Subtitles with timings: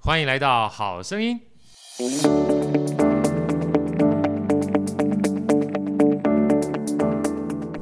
[0.00, 2.57] 欢迎来到好声音。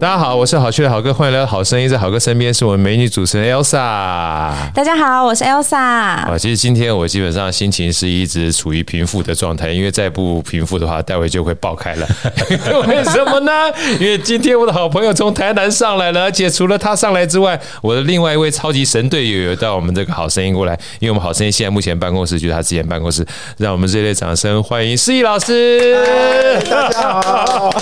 [0.07, 1.89] 大家好，我是好趣的好哥，欢迎来到好声音。
[1.89, 3.75] 在好哥身边是我们美女主持人 Elsa。
[4.73, 5.77] 大家好，我是 Elsa。
[5.77, 12.07] 啊，其实今天我基本上心情是一直处于平复的状态，因为再不平复的话，待会就会爆开了。
[12.87, 13.51] 为什么呢？
[13.99, 20.79] 因为今天我的好朋友从台南上来了，而且除了他上来之外，我的另外一位超级神队友也到我们这个好声音过来。
[21.01, 23.27] 因为我们好声音现在目前办公室就是他之前办公室，
[23.59, 25.97] 让我们热烈掌声欢迎士毅老师。
[26.71, 27.75] 大家好，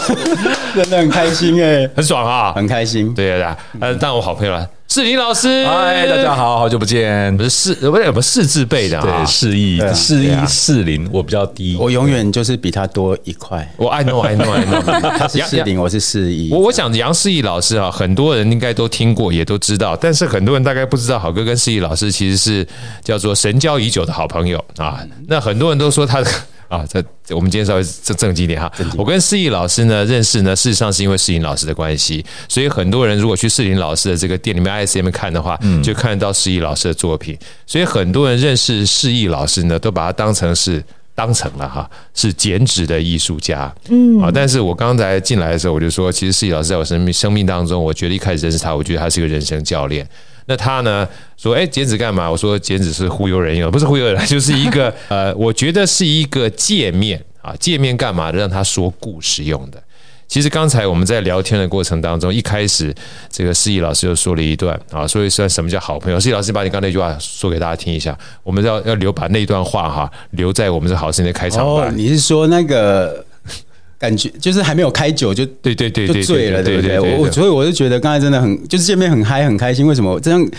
[0.74, 1.86] 真的很开心哎。
[2.13, 3.12] 爽啊，很开心。
[3.14, 7.36] 对啊，呃，当我好朋友了，世林老师，嗨，大家好，好久不见。
[7.36, 13.68] 不是世，不是不是士字辈的啊，士毅，士毅，士林，我比较低，我永远就是比他多一块。
[13.76, 16.50] 我 I know I know I know，他是世林，我是士毅。
[16.52, 22.66] 我我想杨世毅老师啊，很多人应该都听过，也都知道，但是很多人大概不知道，好哥跟士毅老师其实是
[23.02, 25.00] 叫做神交已久的好朋友啊。
[25.26, 26.30] 那很多人都说他的。
[26.68, 27.02] 啊，这
[27.34, 28.70] 我们今天稍微正正经一点哈。
[28.96, 37.38] 我跟世义老师呢认识呢，事实上是因为士林老师的关系，所以很多人如果去士林老师的这个店里面 ISM 看的话，就看得到世义老师的作品。
[37.66, 40.82] 所以很多人认识世义老师呢，都把他当成是
[41.14, 43.72] 当成了哈，是剪纸的艺术家。
[43.88, 50.06] 嗯，啊，但是我刚才进来的时候，我就说，其实世义老师在我生命生命当中，我觉得一开始认识他，我觉得他是个人生教练。
[50.46, 52.30] 那他呢说，哎，剪纸干嘛？
[52.30, 58.38] 我说剪纸是忽悠人用，不是忽悠人， 就是一个 呃，我觉得是一个界面啊，界面干嘛的？
[58.38, 59.82] 让他说故事用的。
[60.27, 62.94] 其实刚才我们在聊天的过程当中，一开始
[63.30, 66.18] 这个士毅老师就说了一段啊，所以算什么叫好朋友？
[66.18, 71.88] 士毅老师把你刚才那句话说给大家听一下，我们要要留把那段话哈留在我们这好声音的开场白。
[71.88, 73.24] 哦，你是说那个？
[73.98, 77.00] 感觉就是还没有开酒就对对对，就醉了，对不对？
[77.00, 79.86] 我我所以我就觉得刚才真的很就是见面很嗨很开心。
[79.86, 80.50] 为什么这样？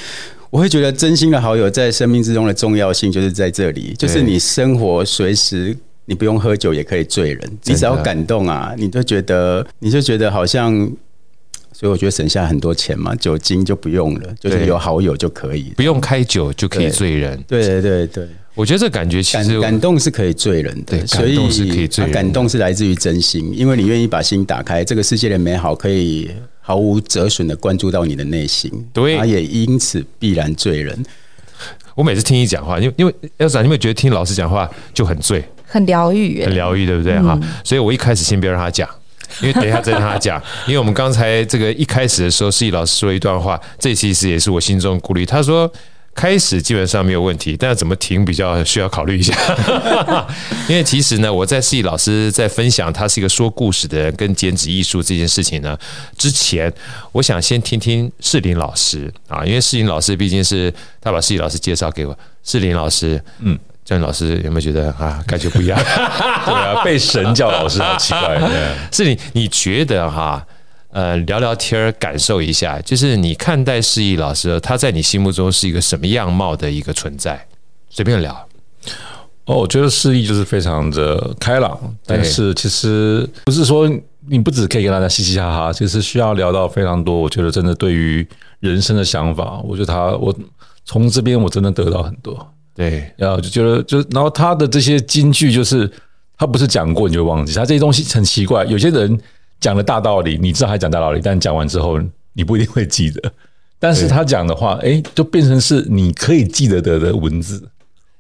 [0.52, 5.76] 我会觉得真心的好友在生命之中的重要性就是在这里，就是你生活随时
[6.06, 10.74] 你不用喝酒也可以醉人，你只要感动啊，你就觉得你就觉得好像，
[11.74, 17.44] 所以我觉得省下很多钱嘛，酒精就不用了，就是有好友就可以，不用开酒就可以醉人。
[17.48, 18.28] 对对对对。
[18.56, 31.06] 我觉得这感觉其实感感动是可以醉人的，对，感动是可以醉人的，感动是来自于真心，因为你愿意把心打开，这个世界的美好可以毫无折损的灌注到你的内心，对，他也因此必然醉人。
[31.96, 37.20] 我每次听你讲话，因为因为 Elsa，你有没有觉得听老师讲话就很醉，很疗愈，很疗愈，对不对？
[37.20, 38.90] 哈、嗯，所以我一开始先不要让他讲，
[39.42, 45.26] 因为等一下再让他讲， 因为我们刚才这个一开始的时候，士毅老师说一段话，这其实也是我心中顾虑。
[45.26, 45.70] 他说。
[46.16, 49.34] 开始基本上没有问题，但是怎么停比较需要考虑一下。
[50.70, 55.78] 因为其实呢，我在示意老师在分享他是一个说故事的人跟剪纸艺术这件事情呢
[56.18, 56.74] 之前，
[57.12, 62.18] 我想先听听世林老师啊，因为世林老师毕竟是他把世林老师介绍给我。
[62.46, 65.78] 世林老师，嗯，这位老师有没有觉得啊，感觉不一样？
[65.84, 68.40] 对啊，被神叫老师好奇怪。
[68.92, 70.46] 士林，你觉得哈？
[70.96, 77.46] 呃，聊聊天儿，感受一下，就是你看待释义老师，他在你心目中是一个什么样貌的一个存在？
[77.90, 78.34] 随便聊。
[79.44, 83.92] 哦，我觉得释义就是非常的开朗，但是其实不是说
[84.30, 87.20] 你不只可以跟大家嘻嘻哈哈，其实需要聊到非常多。
[87.20, 88.26] 我觉得真的对于
[88.62, 90.34] 人生的想法，我觉得他，我
[90.86, 92.54] 从这边我真的得到很多。
[92.74, 95.92] 对，然后就觉得，就然后他的这些金句，就是
[96.38, 99.20] 他不是讲过你就忘记，他这些东西很奇怪，有些人。
[99.66, 102.00] 讲了大道理，你知道他讲大道理，但讲完之后
[102.34, 103.34] 你不一定会记得。
[103.80, 107.68] 但是他讲的话，哎，就变成是你可以记得的的文字。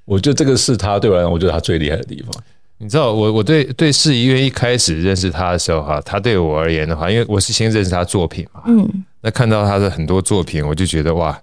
[0.06, 2.34] 我觉得这个是他对我来讲，我觉得他最厉害的地方。
[2.80, 11.40] 你知道，我我对对士毅，因为一开始认识他的时候哈，他对我而言的话，因为我是先认识他作品嘛，嗯，那看到他的很多作品，我就觉得哇，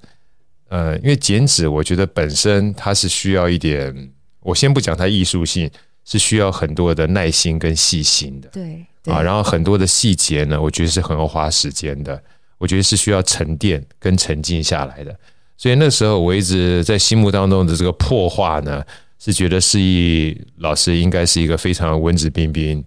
[0.69, 4.11] 呃，因为剪纸，我觉得本身它是需要一点，
[4.41, 5.71] 我先不讲它艺术性，
[6.05, 8.85] 是需要很多的耐心跟细心的，对。
[9.07, 12.23] 啊，然后很多的细节呢，我觉得是很要花时间的，
[12.59, 15.15] 我觉得是需要沉淀跟沉静下来的。
[15.57, 18.83] 所以那时候我一直在心目当中的这个破话呢，
[19.19, 22.85] 是觉得士毅老师应该是一个非常文质彬彬，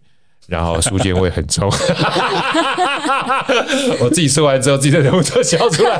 [0.47, 1.69] 然后书卷味很重。
[3.99, 5.99] 我自己说完之后，自己的忍不住笑出来。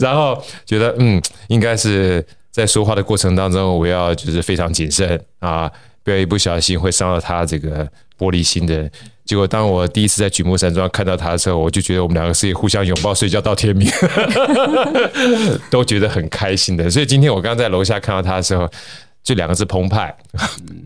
[0.00, 5.70] 然后觉得嗯，应该是在说话的过程当中，我要就是非常谨慎啊，
[6.02, 7.88] 不要一不小心会伤到他这个
[8.18, 8.90] 玻璃心的。
[9.24, 13.90] 结果当我第一次在举目山庄看到他的时候，我就觉得我们两个是互相拥抱睡觉到天明，
[15.70, 16.90] 都觉得很开心的。
[16.90, 18.70] 所以今天我刚刚在楼下看到他的时候，
[19.22, 20.14] 就两个字澎湃，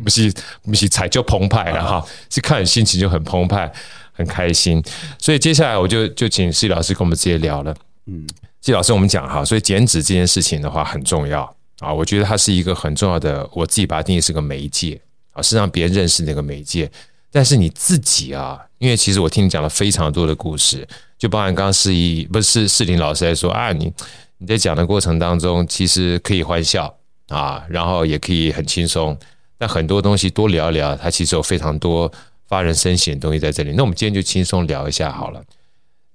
[0.04, 0.32] 不是
[0.62, 3.68] 不是踩就澎湃了哈，是看心情就很澎湃，
[4.12, 4.80] 很开心。
[5.18, 7.74] 所以接下来我就就请施老师跟我们直接聊了。
[8.06, 8.24] 嗯，
[8.62, 11.42] 施老师，我们讲哈，所以减脂这件事情的话很重要
[11.80, 15.00] 啊，我觉得它是一个很重要的，我自己把它定义是个媒介
[15.32, 16.88] 啊，是让别人认识那个媒介。
[17.30, 20.86] 但是你自己啊，因为其实我听你讲了非常多的故事，
[21.18, 23.92] 就包含刚刚施仪不是世林老师在说啊，你
[24.38, 26.92] 你在讲的过程当中，其实可以欢笑
[27.28, 29.16] 啊，然后也可以很轻松，
[29.58, 32.10] 但很多东西多聊一聊，它其实有非常多
[32.48, 33.72] 发人深省的东西在这里。
[33.76, 35.42] 那我们今天就轻松聊一下好了。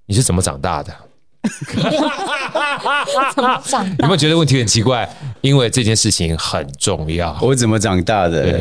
[0.06, 0.94] 你是怎么长大的？
[3.36, 4.04] 怎么长大？
[4.04, 5.08] 有没有觉得问题很奇怪？
[5.42, 7.38] 因为这件事情很重要。
[7.42, 8.60] 我怎么长大的？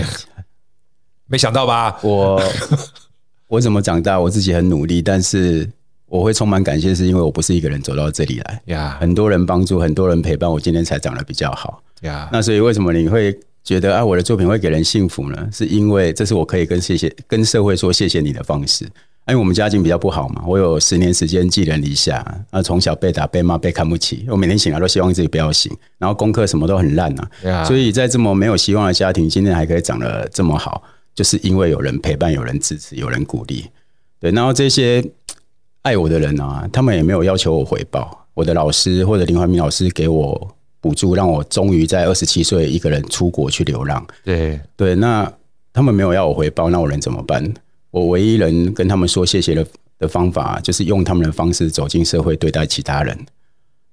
[1.33, 1.99] 没想到吧？
[2.03, 2.43] 我
[3.49, 4.21] 我怎么长大？
[4.21, 5.67] 我自己很努力，但是
[6.05, 8.99] 我会充满感谢，是因为我不是一个人走到这里来呀。
[9.01, 12.29] 很多人帮助，很多人陪伴，我今天才长得比较好呀。
[12.31, 13.35] 那所以为什么你会
[13.65, 15.49] 觉得啊，我的作品会给人幸福呢？
[15.51, 18.85] 是因为这是我可以跟谢谢跟社会说谢谢你的方式。
[19.29, 27.31] 因为我们家境比较不好嘛，我有十年时间寄人篱下，啊，从小被打、被骂、被看不起，我每天醒来都希望自己不要醒，然后功课什么都很烂啊。
[27.43, 27.65] Yeah.
[27.65, 30.83] 所以在这么没有希望的家庭，今天还可以长得这么好。
[31.15, 33.67] 就是因为有人陪伴，有人支持，有人鼓励，
[34.19, 34.31] 对。
[34.31, 35.05] 然后这些
[35.83, 38.27] 爱我的人啊，他们也没有要求我回报。
[38.35, 44.07] 我的老师或者林怀民老师给我补助，让我终于在二十七岁一个人出国去流浪。
[44.25, 45.31] 对对，那
[45.73, 47.53] 他们没有要我回报，那我能怎么办？
[47.91, 49.67] 我唯一能跟他们说谢谢的
[49.99, 53.19] 的方法，就是用他们的方式走进社会，对待其他人。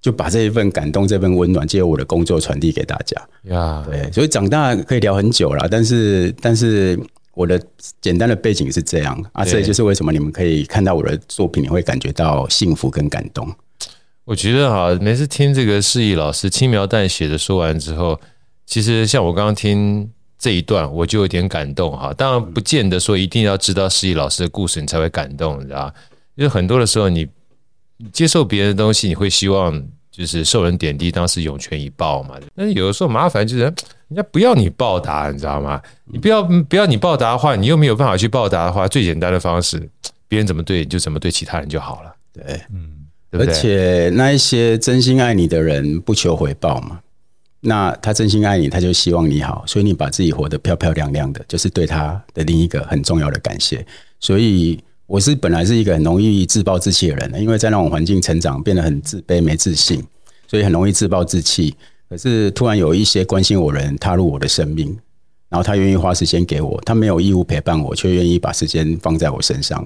[0.01, 3.21] 就把这一份感动、这份温暖，借由我的工作传递给大家。
[3.43, 6.97] 呀，对，所以长大可以聊很久了，但是，但是
[7.33, 7.61] 我的
[7.99, 13.53] 简单的背景是这样啊，这也就是为什么你们可以看到我的作品，你会感觉到幸福跟感动。
[14.23, 18.17] 我觉得哈，每次听这个施仪老师轻描淡写的说完之后，
[18.65, 22.13] 其实像我刚刚听这一段，我就有点感动哈。
[22.13, 25.93] 当然，不见得说一定要知道施仪老师的故事，你才会感动，你知道？
[26.35, 27.27] 因为很多的时候你。
[28.13, 32.35] 接受别人的东西，你会希望就是受人点滴，当时涌泉以报嘛。
[32.55, 33.73] 但是有的时候麻烦就是人
[34.15, 35.81] 家不要你报答，你知道吗？
[36.05, 39.77] 你不要不要你报答的话，你又没有办法去报答的话，最简单的方式，
[40.27, 42.15] 别人怎么对你就怎么对其他人就好了。
[42.33, 42.43] 对，
[42.73, 43.47] 嗯，对不对？
[43.47, 46.99] 而且那一些真心爱你的人不求回报嘛，
[47.59, 53.85] 那他真心爱你，他就希望你好，所以你把自己活得漂漂亮亮的，就是对他的另一个很重要的感谢。
[54.19, 54.79] 所以。
[55.09, 60.03] 我是本来是一个很容易自暴自弃的人，因为在那种环境成长，变得很自卑、没自信，
[60.47, 61.73] 所以很容易自暴自弃。
[62.07, 64.95] 可是突然有一些关心我的人踏入我的生命，
[65.49, 69.83] 然后他愿意花时间给我，他没有义务陪伴我，却愿意把时间放在我身上，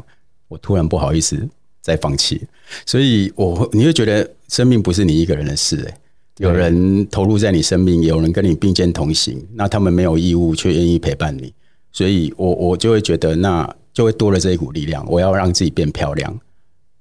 [0.50, 1.42] 我突然不好意思
[1.80, 2.42] 再放弃。
[2.86, 5.94] 所以我你会觉得生命不是你一个人的事，欸，
[6.40, 11.54] 有人投入在你生命，有人跟你并肩同行，那他们没有义务却愿意陪伴你，
[11.94, 13.74] 所以我我就会觉得那。
[13.94, 16.40] 就会多了这一股力量，我要让自己变漂亮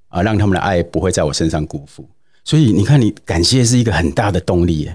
[0.08, 2.06] 啊，让他们的爱不会在我身上辜负。
[2.44, 4.90] 所以你看，你感谢是一个很大的动力，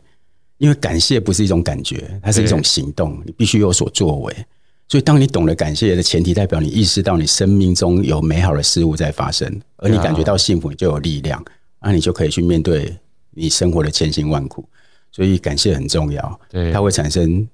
[0.58, 4.36] 因为感谢不是一种感觉，它是一种行动，你必须有所作为。
[4.90, 11.44] 所以，当你懂得感谢的前提，代表你意识到你生命中有美好的事物在发生，而你感觉到幸福，你就有力量，
[11.82, 12.96] 那你就可以去面对
[13.32, 14.64] 你生活的千辛万苦。
[15.12, 16.40] 所以，感谢很重要，
[16.72, 17.46] 它会产生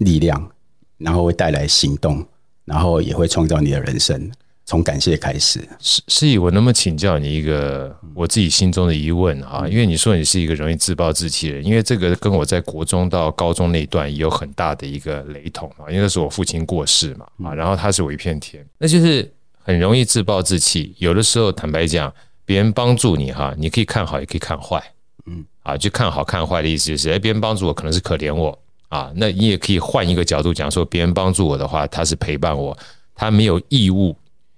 [0.00, 0.50] 力量，
[0.98, 2.22] 然后会带来行动。
[2.70, 4.30] 然后也会创造你的人生，
[4.64, 5.68] 从感谢开始。
[5.80, 9.66] 是是以，我能不能请教你一个我自己心中的疑问啊？
[9.68, 15.90] 因为你说你是一个容易自暴自弃的人，因为这个跟我在国中到高中那一段也有很大的一个雷同啊。
[15.90, 19.28] 因为那是我父亲过世嘛啊，然后他是我一片天，那就是
[19.64, 20.94] 很容易自暴自弃。
[20.98, 24.80] 有的时候坦白讲，别人帮助你哈，你可以看好，也可以看坏，
[25.26, 28.56] 嗯啊，就看好看坏的意思就是，哎，别人帮助我可能是可怜我。
[28.90, 32.76] 啊，那你也可以换一个角度讲，说别人帮助我的话，他是陪伴我，
[33.14, 34.14] 他没有义务，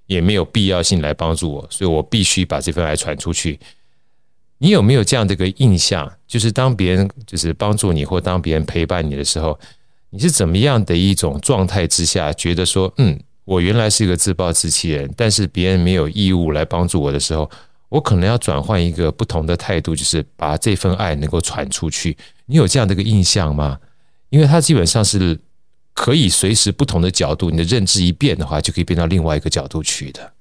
[0.06, 3.60] 也没有必要性来帮助我，所以我必须把这份爱传出去。
[4.56, 6.10] 你有没有这样的一个印象？
[6.26, 9.58] 就是当别人就是帮助你，或当别人陪伴你的时候，
[10.08, 17.50] 你是怎么样的一种状态之下，觉得说，嗯，我原来是一个自暴自弃人，但是别人没有义务来帮助我的时候，
[17.90, 22.16] 我可能要转换一个不同的态度，就是把这份爱能够传出去。
[22.46, 23.78] 你有这样的一个印象吗？
[24.32, 25.38] 因为它基本上是
[25.92, 30.32] 可以随时不同的角度，你的认知一变的话，就可以变到另外一个角度去的。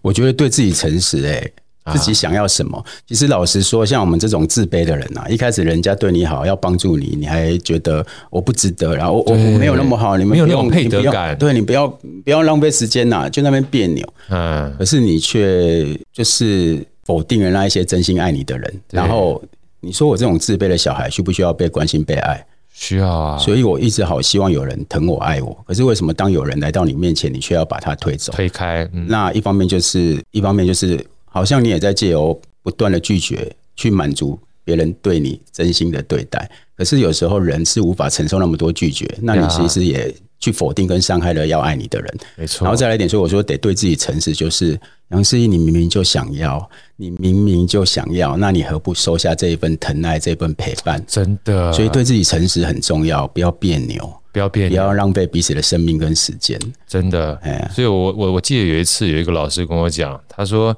[0.00, 2.78] 我觉得对自己诚实，哎，自己想要什么。
[2.78, 11.86] 啊、其实老实说，像我们这种自卑的人啊，一开始人家对你好，要帮助你，你还觉得我不值得，然后我我没有那么好，你们没有那种配得感，对你不要
[12.24, 14.08] 不要浪费时间呐、啊，就那边别扭。
[14.30, 19.42] 嗯，可是你却就是否定了那一些真心爱你的人，然后
[19.80, 22.46] 你说我这种自卑的小孩，需不需要被关心被爱？
[22.76, 25.56] 需要啊，所以我一直好希望有人疼我爱我。
[25.64, 28.86] 可是为什么当有人来到你面前，你却要把他推走、推开？
[28.92, 36.50] 嗯、那一方面就是，一方面就是，好像你也在借由不断的拒绝，去满足别人对你真心的对待。
[36.76, 40.12] 可是有时候人是无法承受那么多拒绝，那你其实也
[40.44, 42.18] 去否定跟伤害了要爱你的人。
[42.36, 42.64] 没错。
[42.64, 46.68] 然后再来一点说，我说得对自己诚实，就是杨思怡，你明明就想要。
[46.96, 51.02] 你明明就想要，那你何不收下这一份疼爱，这一份陪伴？
[51.08, 56.56] 真的，所以对自己诚实很重要，不要别扭，不要别扭，不要浪费彼此的生命跟时间。
[56.86, 60.76] 真的，哎，所以我我我记得有一次有一个老师跟我讲，他说，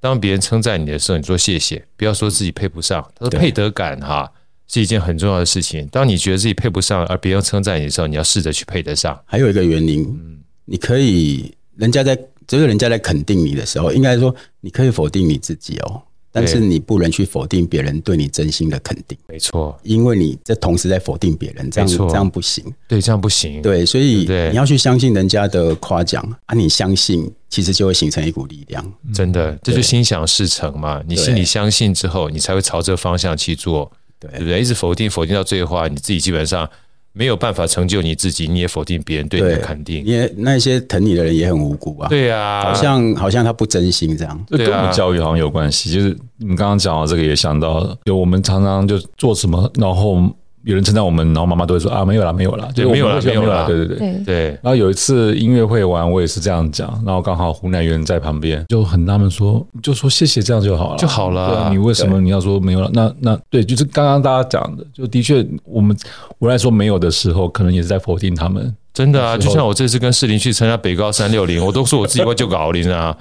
[0.00, 3.02] 当别人称赞你的时候，你说谢谢，不要说自己配不上。
[3.18, 4.30] 他说配得感哈
[4.66, 5.86] 是一件很重要的事情。
[5.92, 9.18] 当你觉得自己配不上，而别人称赞你的时候，你要试着去配得上。
[9.24, 16.02] 还有一个原因，嗯，你可以人家在只有人家在肯定你的时候，应该说你可以否定你自己哦。
[16.36, 31.00] 但是你不能去否定别人对你真心的肯定，没错，因为你这同时在否定别人，这样这样不行，对，这样不行，对，所以你要去相信人家的夸奖啊，你相信，其实就会形成一股力量，真的，这就心想事成嘛。
[31.06, 34.60] 你心里相信之后，你才会朝这个方向去做，对不对？
[34.60, 36.68] 一直否定否定到最后，你自己基本上。
[37.16, 40.04] 没有办法成就你自己，你也否定别人对你的肯定。
[40.04, 42.08] 因为那些疼你的人也很无辜啊。
[42.08, 44.46] 对啊，好像好像他不真心这样。
[44.48, 45.92] 这跟我们教育好像有关系。
[45.92, 50.28] 就是你刚刚讲到这个，也想到，就我们常常就做什么，然后。
[50.64, 54.46] 有人称赞我们，然后妈妈都会说啊，没有啦，没有啦，就没有啦，没有啦，对对对对。
[54.62, 61.68] 然后有一次音乐会玩，我也是这样讲，然后刚好湖南人在旁边，就很纳闷说，就说谢谢，这样就好了，就好了。
[61.70, 62.90] 你为什么你要说没有了？
[62.92, 65.96] 那那对，就是刚刚大家讲的，就的确，我们
[66.38, 68.74] 我来说没有的时候，可能也是在否定他们。
[68.94, 73.14] 真的啊，就像我这次跟世林去参加北高三六零， 我都说我自己会就搞零啊，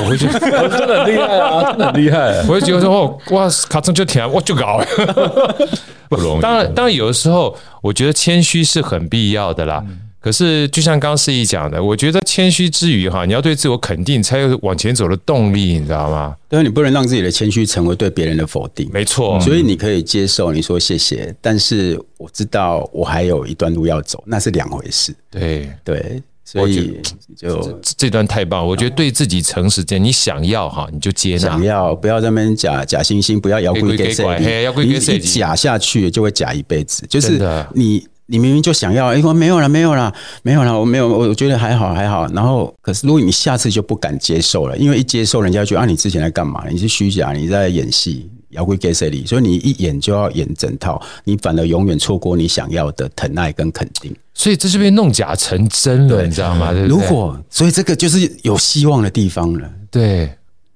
[0.00, 0.38] 我会觉得
[0.68, 2.40] 真的很厉害啊，真的很厉害。
[2.48, 4.82] 我会觉得说哦，哇，卡通就甜，我就搞。
[6.10, 6.40] 不容易。
[6.42, 9.82] 当然，当然有的时候，我觉得谦虚是很必要的啦。
[10.22, 16.36] 可是，就像刚刚思逸讲的，我觉得谦虚之余哈，你要对自我肯定，才有往前走的动力，你知道吗？
[16.46, 18.86] 对，你不能让自己的谦虚成为对别人的否定。
[18.92, 25.14] 没错，所以你可以接受你说谢谢，但是我知道我还有一段路要走，那是两回事。
[25.30, 27.00] 对对，所以
[27.36, 37.38] 就这，这段太棒，我觉得对自己诚实点，你想要哈，你就接纳，想要不要在那边假假惺惺，不要摇滚给谁，你一假下去就会假一辈子，就是
[37.74, 38.06] 你。
[38.32, 40.14] 你明明就想要，哎，我没有了，没有了，
[40.44, 42.28] 没有了，我没有，我觉得还好，还好。
[42.28, 46.62] 然后，可是如果你下次就不敢接受了，因为一接受，人家就觉得啊，你之前在干嘛？
[46.70, 49.24] 你是虚假，你在演戏，要归给谁里？
[49.26, 54.14] 所以你一演就要演整套，你反而永远错过你想要的疼爱跟肯定。
[54.34, 56.72] 所以这就被弄假成真了，你知道吗？
[56.72, 59.70] 对对，如果，所以这个就是有希望的地方了。
[59.90, 60.32] 对，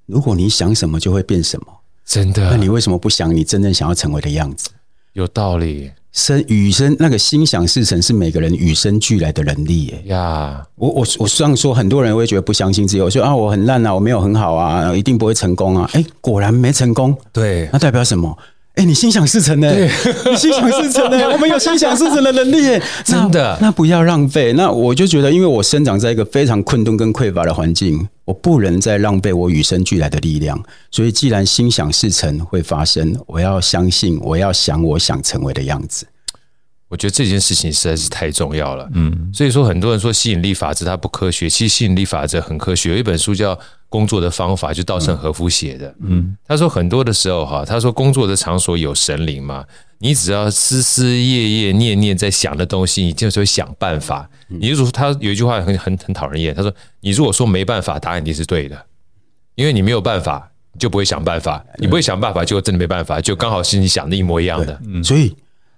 [0.06, 1.66] 如果你想什么就会变什么，
[2.04, 2.50] 真的。
[2.50, 4.68] 那你为什么不想你真正想要成为的样子？
[5.14, 5.90] 有道理。
[6.12, 10.62] 生与生那个心想事成是每个人与生俱来的能力耶呀！
[10.76, 15.90] 我我我这样说，很多人会觉得不相信自己，我说啊，我很烂啊，我没有很好啊，一定不会成功啊！
[15.94, 18.36] 哎，果然没成功，对，那代表什么？
[18.76, 19.72] 哎，你心想事成呢？
[19.72, 19.88] 对，
[20.30, 21.26] 你心想事成呢？
[21.32, 23.58] 我们有心想事成的能力，真的。
[23.60, 24.52] 那不要浪费。
[24.52, 30.62] 那我就觉得，因为我生长在一个非常困顿跟匮乏的环境，我不能再浪费我与生俱来的力量。
[30.90, 36.06] 所以，既然心想事成会发生，我要相信，我要想我想成为的样子。
[36.88, 38.88] 我觉得这件事情实在是太重要了。
[38.92, 42.92] 嗯，所以说很多人说吸引力法则它不科学，其实吸引力法则很科学。
[42.92, 45.92] 有一本书叫工作的方法，就稻盛和夫写的。
[46.00, 49.64] 嗯，他说很多的时候哈，他说工作的场所有神灵嘛，
[49.98, 54.28] 你只要思思夜夜念念在想的东西，你就是会想办法。
[54.48, 58.86] 你就说他有一句话很很很讨人厌，他说你如果说没办法，答案一定是对的，
[59.54, 64.80] 因为你没有办法，你就不会想办法，你不会想办法，就真的没办法，就刚好是你想的一模一样的。
[64.86, 65.34] 嗯，所以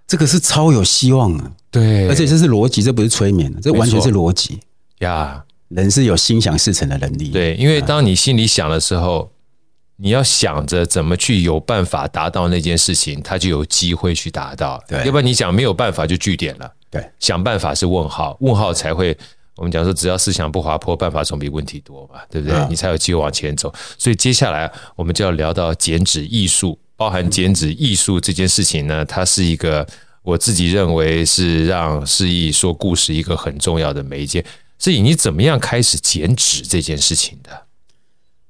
[0.06, 1.52] 这个是超有希望的。
[1.70, 4.58] 对，而且这是逻辑，这不是催眠，这完全是逻辑
[4.98, 5.42] 呀。
[5.68, 7.30] 人是有心想事成的能力。
[7.30, 9.28] 对，因为当你心里想的时候，
[9.96, 14.82] 你要想着怎么去有办法达到那件事情，他就有机会去达到。
[14.86, 16.72] 对，要不然你讲没有办法就据点了。
[16.90, 19.16] 对，想办法是问号，问号才会。
[19.56, 22.66] 我们讲说，只要思想不滑坡，办法总比问题多嘛，对不对？
[22.68, 23.72] 你才有机会往前走。
[23.96, 29.86] 所以接下来我们就要聊到剪纸艺术，包含剪纸艺术这件事情呢，它是一个
[30.20, 34.44] 我自己认为是让思逸说故事一个很重要的媒介。
[34.78, 37.65] 所以，你怎么样开始剪纸这件事情的？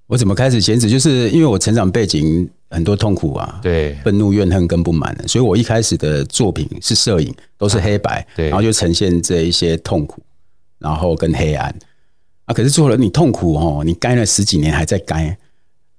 [0.07, 0.89] 我怎么开始减脂？
[0.89, 10.23] 就是因为我成长背景很多痛苦啊，对，愤怒、怨恨跟不满，所以我一开始的作品是摄影，都是黑白，对，然后就呈现这一些痛苦，
[10.79, 11.75] 然后跟黑暗
[12.45, 12.55] 啊。
[12.55, 15.37] 可是做了你痛苦哦，你干了十几年还在干。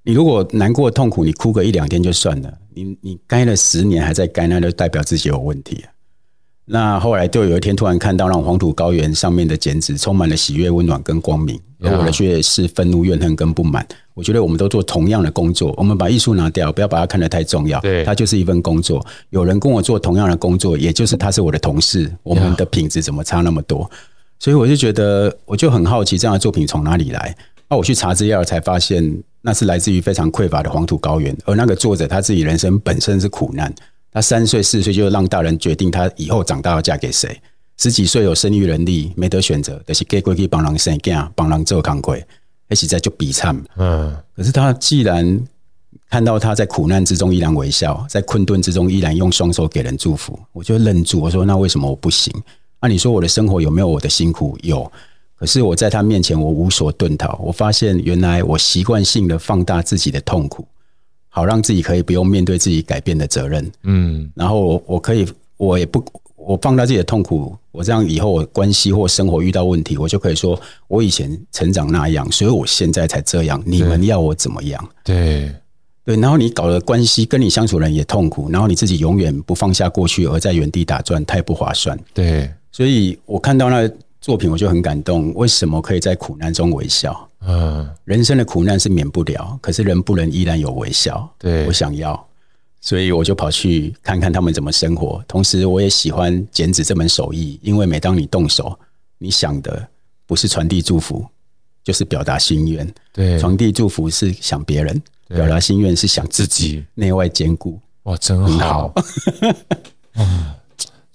[0.03, 2.53] 你如果难过痛苦，你哭个一两天就算了。
[2.73, 5.83] 你你干了十年还在干，那就代表自己有问题。
[6.69, 13.87] 那后来就有一天突然看到让黄土高原上面的剪纸充满了喜悦、温暖跟光明，而我的却是愤怒、怨恨跟不满。
[14.13, 17.79] 我觉得我们都做同样的工作，我们把艺术拿掉，不要把它看得太重要。
[17.79, 19.05] 对，它就是一份工作。
[19.29, 23.89] 有人跟我做同样的工作，也就是他是我的同事，我们的品质怎么差那么多？
[24.37, 27.35] 所以我就觉得，我就很好奇这样的作品从哪里来。
[27.69, 29.23] 那我去查资料才发现。
[29.39, 33.73] 那是来自于非常匮乏的黄土高原，而那个作者他自己人生本身是苦难。
[34.17, 37.39] 他三岁四岁就让大人决定他以后长大要嫁给谁，
[37.77, 42.17] 十几岁有生育能力没得选择，就是给过去帮人生囝，帮人做工课，
[42.67, 43.55] 而且在就比惨。
[43.75, 45.39] 嗯，可是他既然
[46.09, 51.21] 看到他在苦难之中依然微笑，在困顿之中依然用双手给人祝福，我就愣住。
[51.21, 52.33] 我说：“那为什么我不行？”
[52.81, 54.57] 那你说我的生活有没有我的辛苦？
[54.63, 54.91] 有。
[55.35, 57.39] 可是我在他面前，我无所遁逃。
[57.43, 60.67] 我发现原来我习惯性的放大自己的痛苦，
[61.37, 63.71] 好让自己可以不用面对自己改变的责任。
[63.83, 65.23] 嗯，然后我我可以，
[65.57, 66.03] 我也不，
[66.35, 73.61] 我放大自己的痛苦，我这样以后我关系或生活遇到问题，我就可以说我以前成长那样，所以我现在才这样。
[73.67, 74.89] 你们要我怎么样？
[75.03, 75.53] 对
[76.03, 81.95] 对，然后你搞的关系跟你相处的人也痛苦，然后你自己永远不放下过去，而在原地打转，太不划算。
[82.15, 83.87] 对，所以我看到那。
[84.19, 87.26] 作品我就很感动，为什么可以在苦难中微笑？
[87.41, 91.29] 嗯，人生的苦难是免不了，可是人不能依然有微笑。
[91.37, 92.27] 对，我想要，
[92.81, 95.23] 所以我就跑去看看他们怎么生活。
[95.27, 98.77] 同时，我也喜欢剪纸这门手艺，因为每当你动手，
[99.17, 99.87] 你想的
[100.25, 101.25] 不是传递祝福，
[101.83, 102.91] 就是表达心愿。
[103.13, 107.79] 对，传递祝福是想别人，表达心愿是想自己，内外兼顾。
[108.03, 108.93] 哇，真好。
[110.15, 110.45] 嗯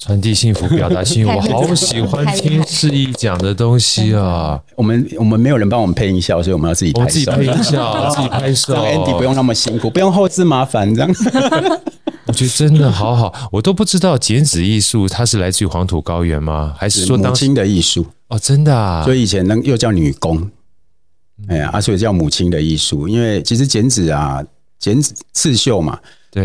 [0.04, 4.60] 传递幸福，表达幸福， 我好喜欢听士毅讲的东西啊！
[4.74, 7.06] 我们我们没有人帮我们配音效，所以我们要自己拍。
[7.06, 8.74] 自己配音效，自己拍摄。
[8.82, 11.08] Andy 不用那么辛苦，不用后制麻烦这样。
[12.26, 16.74] 我觉得真的好好，我都不知道剪纸艺术它是来自于黄土高原吗？
[16.76, 18.04] 还是说母亲的艺术？
[18.26, 19.04] 哦，真的啊！
[19.04, 20.50] 所以以前呢又叫女工，
[21.46, 23.06] 哎呀，啊，所以叫母亲的艺术。
[23.06, 24.42] 因为其实剪纸啊，
[24.80, 25.96] 剪纸刺绣嘛，
[26.28, 26.44] 对，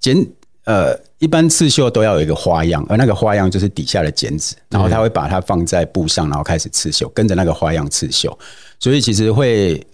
[0.00, 0.26] 剪
[0.68, 1.08] 呃。
[1.20, 8.38] 一般刺绣都要有一个花样，而那个花样就是底下的剪纸，然后他会把它放在布上，然后开始刺绣，跟着那个花样刺绣。
[8.78, 9.84] 所以其实会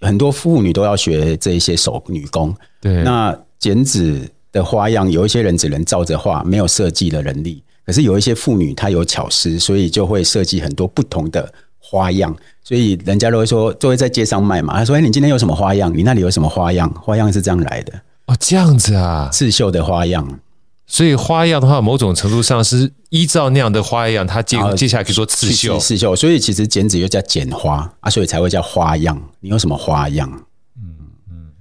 [0.00, 2.56] 很多妇女都要学这一些手女工。
[2.80, 7.62] 对，那剪纸的花样，有一些人只能照着画，没有设计的能力。
[7.84, 11.46] 可是有一些妇女她有巧思，所以就会设计很多不同的
[11.78, 12.34] 花样。
[12.64, 14.78] 所以人家都会说，就会在街上卖嘛。
[14.78, 15.94] 他说：“哎，你今天有什么花样？
[15.94, 16.90] 你那里有什么花样？
[16.94, 17.92] 花样是这样来的
[18.30, 20.38] 哦，这样子啊，刺绣的花样。”
[20.86, 25.78] 所以花样的话，某种程度上是依照那样的花样，它接接下来可以说刺绣。
[25.78, 29.20] 刺绣，所以其实剪纸又叫剪花啊，所以才会叫花样。
[29.38, 30.28] 你有什么花样？
[30.76, 30.94] 嗯
[31.30, 31.52] 嗯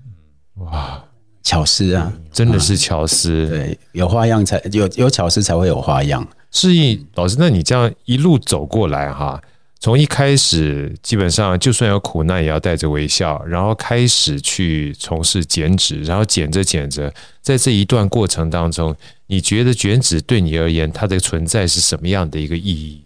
[0.57, 1.03] 嗯，哇，
[1.43, 3.47] 巧思啊，真的是巧思。
[3.47, 6.27] 对，有花样才有有巧思才会有花样。
[6.51, 9.39] 士毅老师，那你这样一路走过来哈？
[9.79, 18.93] 从一开始，基本上就算有苦难，也要带着微笑，然后开始去从事剪纸，然后剪着剪着，在这一段过程当中，
[19.27, 23.01] 你觉得剪纸对你而言，它的存在是什么样的一个意义？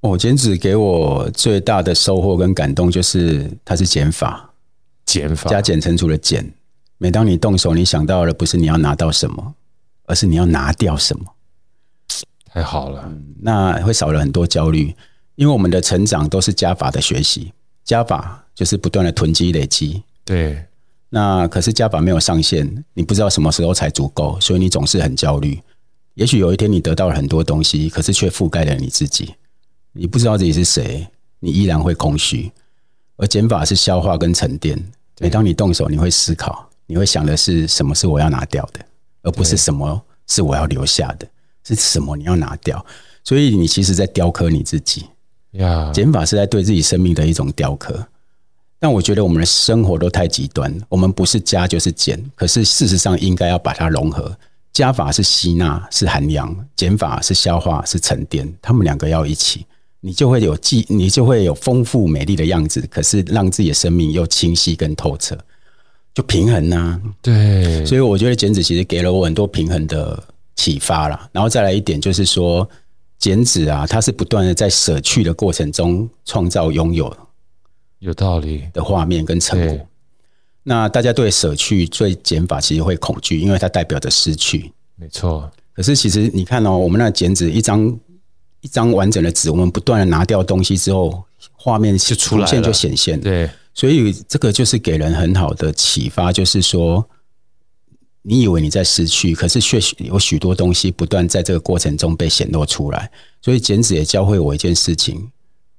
[0.00, 4.50] 哦，剪纸给我最大的收获跟感动，就是它是减法，
[5.06, 6.44] 减法加减乘除的减。
[6.98, 9.54] 每当你动手，你想到的不是你要拿到什么，
[10.06, 11.24] 而是你要拿掉什么。
[12.52, 14.92] 太好了，嗯，那会少了很多焦虑。
[15.40, 17.50] 因为我们的成长都是加法的学习，
[17.82, 20.02] 加法就是不断的囤积累积。
[20.22, 20.62] 对，
[21.08, 25.58] 那可是加法没有上限，你不知道什么时候才足够，所以你总是很焦虑。
[26.12, 29.34] 也许有一天你得到了很多东西，可是却覆盖了你自己，
[29.92, 32.52] 你不知道自己是谁，你依然会空虚。
[33.16, 34.78] 而减法是消化跟沉淀。
[35.20, 38.80] 每当你动手，你会思考，你会想的是什么是我要拿掉的，
[39.22, 41.26] 而不是什么是我要留下的，
[41.64, 42.84] 是什么你要拿掉。
[43.24, 45.06] 所以你其实在雕刻你自己。
[45.52, 48.06] 呀，减法是在对自己生命的一种雕刻，
[48.78, 54.36] 但我觉得我们的生活都太极端，我们不是加就是减，可是事实上应该要把它融合。
[54.72, 58.48] 加法是吸纳，是涵养；减法是消化，是沉淀。
[58.62, 59.66] 他们两个要一起，
[60.00, 65.36] 你就会有既，你就会有丰富美丽的样子，可是让自己的生命又清晰跟透彻，
[66.14, 67.00] 就平衡呐。
[67.20, 70.22] 对，所以我觉得减脂其实给了我很多平衡的
[70.54, 71.28] 启发啦。
[71.32, 72.66] 然后再来一点就是说。
[73.20, 77.14] 剪纸啊，它是不断的在舍去的过程中创造拥有，
[77.98, 79.86] 有道理的画面跟成果。
[80.62, 84.72] 那大家对舍去、对减法其实会恐惧，因为它代表着失去。
[84.96, 85.50] 没错。
[85.72, 87.98] 可是其实你看哦，我们那剪纸一张
[88.60, 93.20] 一张完整的纸，我们不断的拿掉东西之后，画面就出现就显现。
[93.20, 97.06] 对，所以这个就是给人很好的启发，就是说，
[98.22, 103.10] 你以为你在失去，可是却有许多东西不断在这个过程中被显露出来。
[103.40, 105.30] 所以剪纸也教会我一件事情：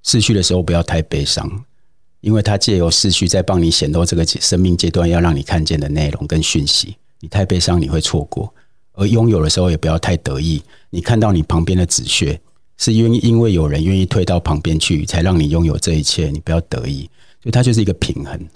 [0.01, 1.63] 失去的时候不要太悲伤，
[2.21, 6.95] 因为它借由失去在帮你显露这个生命阶段要让你看见的内容跟讯息。
[7.19, 8.51] 你太悲伤，你会错过。
[8.93, 10.61] 而拥有的时候也不要太得意。
[10.89, 12.41] 你看到你旁边的纸屑，
[12.77, 16.29] 是因为因为有人愿意退到旁边去，才让你拥有这一切。
[16.31, 17.09] 你不要得意，
[17.41, 18.47] 所以它就是一个平衡。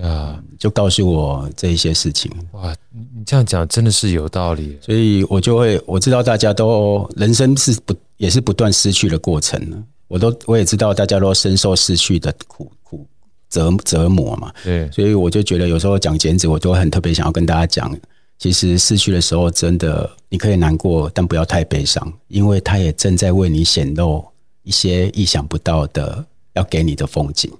[0.00, 2.30] 呀，就告诉我这一些事情。
[2.52, 4.78] 哇，你这样讲真的是有道理。
[4.80, 9.82] 所以我就会我知道大家都人生是不也是不断失去的过程呢。
[10.08, 13.06] 我都我也知道大家都深受失去的苦苦
[13.50, 14.52] 折折磨嘛。
[14.64, 17.94] 对，所以我就觉得有时候讲剪纸，我都很特别想要跟大家讲。
[18.38, 24.24] 其实失去的时候，真的你可以难过，但不要太悲伤，因为它也正在为你显露
[24.62, 27.50] 一些意想不到的要给你的风景。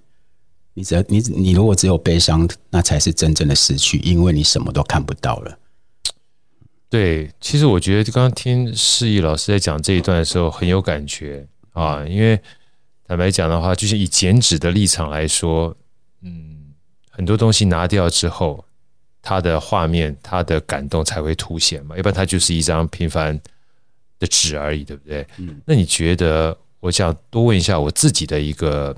[0.78, 5.58] 你只要你你如果只有悲伤，那才是真正的失去，因为你什么都看不到了。
[6.88, 12.40] 对，其实我觉得刚刚听释义老师在讲这一段的时候，很有感觉啊，因为
[13.04, 15.76] 坦白讲的话，就是以剪纸的立场来说，
[16.22, 16.72] 嗯，
[17.10, 18.64] 很多东西拿掉之后。
[19.20, 23.38] 它的画面，它的感动才会凸显嘛，要不然它就是一张平凡
[24.18, 25.26] 的纸而已，对不对？
[25.36, 25.60] 嗯。
[25.66, 28.96] 那你觉得，我想多问一下我自己的一个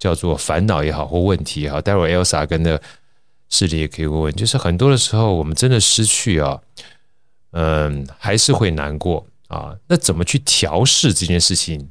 [0.00, 2.76] 叫做烦恼也好，或问题也好，待会儿 Elsa 跟那
[3.48, 6.58] 士毅也可以问问，就是很多的时候，我们真的失去啊，
[7.52, 9.76] 嗯，还是会难过啊。
[9.86, 11.88] 那怎么去调试这件事情？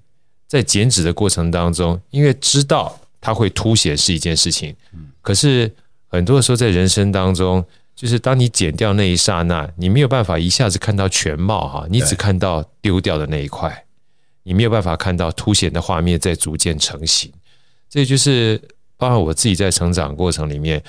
[0.48, 4.76] 在剪纸的过程当中，因为知道它会凸显是一件事情，
[5.22, 5.74] 可是。
[6.12, 7.64] 很多的时候，在人生当中，
[7.96, 13.86] 就是当你剪掉那一刹那，你没有办法一下子看到全貌哈，你只看到丢掉的那一块，
[14.42, 17.32] 你没有办法看到凸显的画面在逐渐成型。
[17.90, 18.62] 这就是
[18.98, 20.82] 包括我自己在成长过程里面，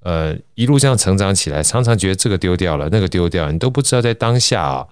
[0.00, 4.86] 呃，一路这样成长起来，常常觉得这个丢掉了，那个丢掉了，你都不知道在当下啊，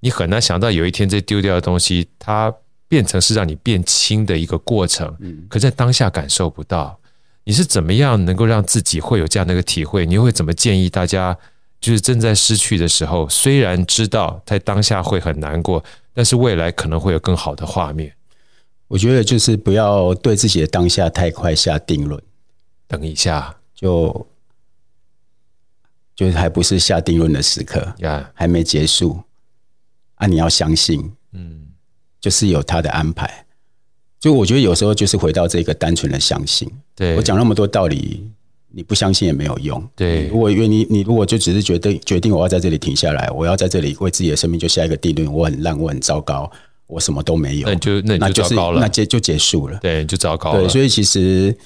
[0.00, 2.54] 你很难想到有一天这丢掉的东西，它
[2.88, 6.98] 变成是让你变轻的一个过程，嗯可在当下感受不到。
[7.44, 10.04] 你是怎么样能够让自己会有这样的一个体会？
[10.06, 11.36] 你又会怎么建议大家？
[11.78, 18.10] 就是正在失去的时候，虽然知道在当下会很难过，但是未来可能会有更好的画面。
[18.88, 22.22] 我觉得就是不要对自己的当下太快下定论。
[22.86, 24.26] 等一下，就
[26.14, 29.20] 就是还不是下定论的时刻呀，还没结束
[30.14, 30.26] 啊！
[30.26, 31.66] 你要相信，嗯，
[32.20, 33.44] 就是有他的安排。
[34.18, 36.70] 就我觉得有时候就是回到这个单纯的相信。
[36.94, 38.30] 对，我讲那么多道理，
[38.68, 39.84] 你不相信也没有用。
[39.94, 46.50] 对，如果愿意，你如果就只是决定决定我要在这里停下来，我要在这里为自己的生命就下一个定论，我很烂，我很糟糕，
[46.86, 49.78] 我什么都没有，那就那就糟糕了，那就就结束了。
[49.82, 50.60] 对，就糟糕了。
[50.60, 51.56] 对，所以其实。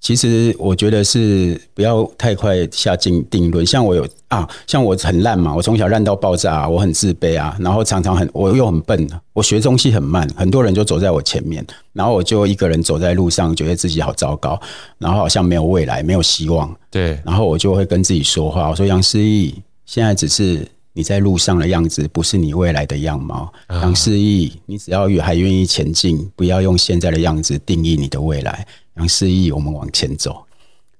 [0.00, 3.66] 其实我觉得是不要太快下定定论。
[3.66, 14.56] 像我有啊，像我很烂嘛，我从小烂到爆炸，我很自卑啊，然后常常很我又很笨，我学东西很慢，很多人就走在我前面，然后我就一个人走在路上，觉得自己好糟糕，
[14.98, 16.72] 然后好像没有未来，没有希望。
[16.92, 19.52] 对，然后我就会跟自己说话，我说杨思义，
[19.84, 20.64] 现在只是
[20.98, 23.52] 你在路上的样子，不是你未来的样貌。
[23.68, 28.66] 杨士毅，你只要还愿意前进，不要用现在的样子定义你的未来。
[28.96, 30.44] 杨士毅，我们往前走。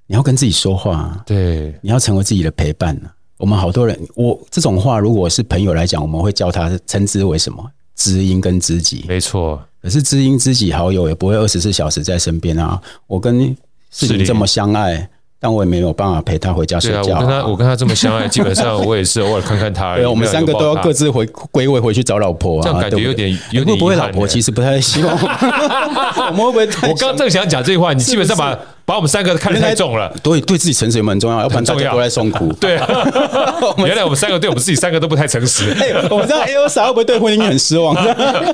[0.06, 2.96] 你要跟自己说话，对，你要成为自己的陪伴。
[3.38, 7.68] 我们好多人，我这种话，如果是朋友来讲，我们会叫他称之为什么？
[7.96, 9.60] 知音跟知己，没错。
[9.82, 12.80] 可是知音、知己、好友也不会二十四小时在身边啊。
[13.08, 13.56] 我跟
[13.90, 15.10] 士毅这么相爱。
[15.40, 17.02] 但我也没有办法陪他回家睡觉。
[17.02, 19.94] 对啊，我跟他，我跟他这么相爱， 基本上我也是偶尔看看他。
[19.96, 22.62] 对，我们三个都要各自回归位回去找老婆啊。
[22.64, 25.14] 这样感觉有点有点会不会老婆其实不太希望。
[26.30, 26.88] 我们会不会太？
[26.88, 30.10] 我刚正想讲这句话，你基本上把把我们三个看得太重了。
[30.22, 32.50] 对，对自己诚实也蛮重要，要不然大家都在送苦。
[32.54, 32.88] 对啊，
[33.84, 35.76] 原来我们三个对我们自己三个都不太诚实。
[36.08, 37.94] 我们知道 Elsa 会不会对婚姻很失望？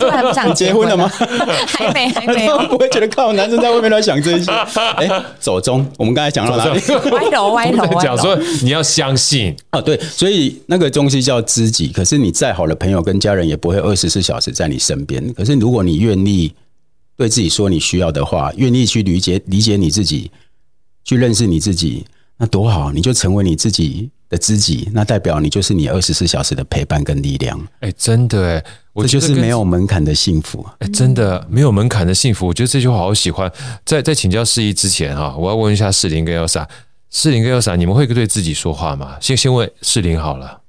[0.00, 1.08] 都还不想结婚了吗？
[1.68, 2.48] 还没，还没。
[2.48, 4.50] 会不会觉得靠男生在外面乱想这些？
[4.98, 6.80] 哎，走中，我们刚才讲到哪里？
[7.52, 8.00] 歪楼。
[8.00, 11.92] 讲说你要相信啊，对，所以那个东西叫知己。
[11.94, 15.32] 可是你再好的朋友跟家人也不会二十四小时在你身边。
[15.32, 16.52] 可是如果你愿意
[17.16, 20.30] 对自己说你需要的话，愿意去理解理解你自己，
[21.04, 22.04] 去认识你自己，
[22.38, 22.90] 那多好！
[22.92, 27.60] 你就成为你自己的知己，那代表你就是你二十四小时的陪伴跟力量。
[27.80, 28.64] 哎，真的哎，
[28.96, 30.66] 这就是没有门槛的幸福。
[30.78, 32.46] 哎，真的没有门槛的幸福。
[32.46, 33.50] 我觉得这句话好喜欢。
[33.84, 36.66] 在在请教士毅之前哈，我要问一下世林跟 Elsa。
[37.10, 39.16] 士林跟 Elsa，你们会对自己说话吗？
[39.20, 40.62] 先先问世林好了。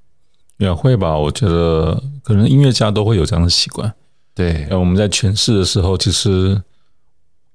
[0.58, 3.92] 也会吧，我觉得可能音乐家都会有这样的习惯。
[4.36, 6.62] 对，我们在诠释的时候，其实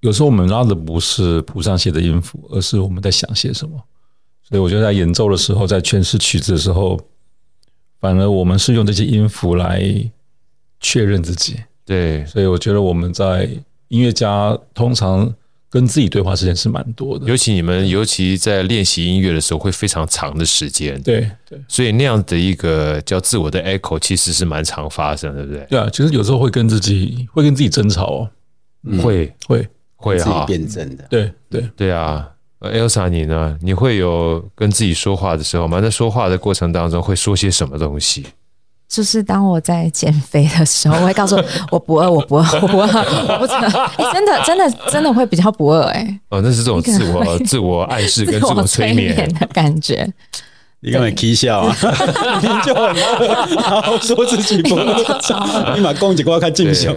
[0.00, 3.78] 有时候我们拉的不是谱上写的音符，而是我们在想些什么。
[4.42, 6.98] 所以我觉得在演奏的时候，在诠释曲子的时候，
[8.00, 9.82] 反而我们是用这些音符来
[10.80, 11.58] 确认自己。
[11.84, 13.48] 对，所以我觉得我们在
[13.88, 15.32] 音乐家通常。
[15.70, 21.00] 跟自己对话时间是蛮多的，尤其你们尤其在练习音乐的时候，会非常长的时间。
[21.02, 25.64] 对对，所以那样的一个叫自我的 echo，其实是蛮常发生，对不对？
[25.70, 28.30] 对啊，其实有时候会跟自己会跟自己争吵哦，
[29.00, 31.04] 会会会啊，自己辩证的。
[31.08, 32.28] 对对对啊
[32.58, 33.56] ，Elsa 你呢？
[33.62, 35.80] 你会有跟自己说话的时候吗？
[35.80, 38.26] 在说话的过程当中，会说些什么东西？
[38.90, 43.84] 就是当我在减肥的时候，我会告诉我，我不饿，我不饿，我不饿，我不饿。
[43.96, 46.20] 哎，真的，真的，真的会比较不饿哎、 欸。
[46.30, 50.12] 哦，那是这种自我、自我暗示跟自我催眠的感觉。
[50.82, 51.76] 你根本 k 笑啊？
[52.42, 56.92] 明明就很饿，然后说自己不饿，立马攻击过来看进雄。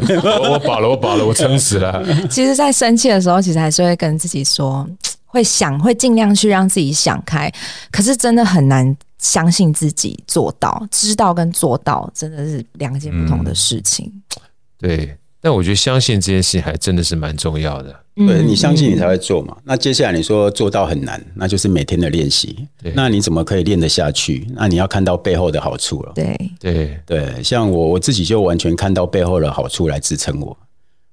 [0.49, 2.01] 我饱了，我饱了，我撑死了。
[2.29, 4.88] 其实，在生气的时候，其实还是会跟自己说，
[5.34, 7.52] 会想，会尽量去让自己想开。
[7.91, 8.96] 可是，真的很难。
[9.19, 14.06] 相信自己做到，知道跟做到真的是两件不同的事情。
[14.06, 14.41] 嗯、
[14.78, 17.96] 对，但我觉得相信这件事情还真的是蛮重要的。
[18.17, 19.56] 对，你相信你才会做嘛。
[19.63, 22.67] 那接下来你说做到很难，那就是每天的练习。
[22.93, 24.46] 那你怎么可以练得下去？
[24.54, 26.12] 那你要看到背后的好处了。
[26.13, 30.58] 对对对，像我我自己就完全看到背后的好处来支撑我。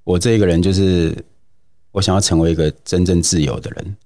[0.02, 1.16] 我这个人就是
[1.92, 3.96] 我想要成为一个真正自由的人，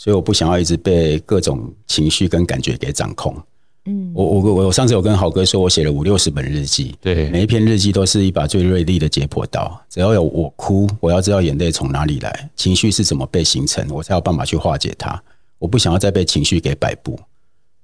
[0.00, 3.36] 所以我不想要一直被各种情绪跟感觉给掌控。
[3.84, 9.78] 嗯，我我我上次有跟豪哥说，我写了五六十本日记，对，每一篇日记都是一把最锐利的解剖刀。
[9.90, 15.22] 只要有我哭，我要知道眼泪从哪里来，情绪是怎么被形成，我才有办法去化解它。
[15.58, 17.20] 我不想要再被情绪给摆布，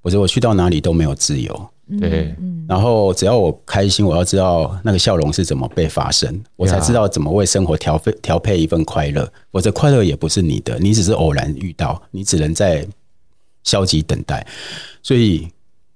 [0.02, 1.68] 否则我去到哪里都没有自由。
[2.00, 2.34] 对，
[2.68, 9.30] 然后只要我开心，我要知道那个笑容是怎么被发生，我才知道怎么为生活调配调配一份快乐。
[9.52, 12.86] 否则快乐也不是你的，你只是偶然遇到，你只能在
[13.64, 14.46] 消极等待。
[15.02, 15.48] 所以。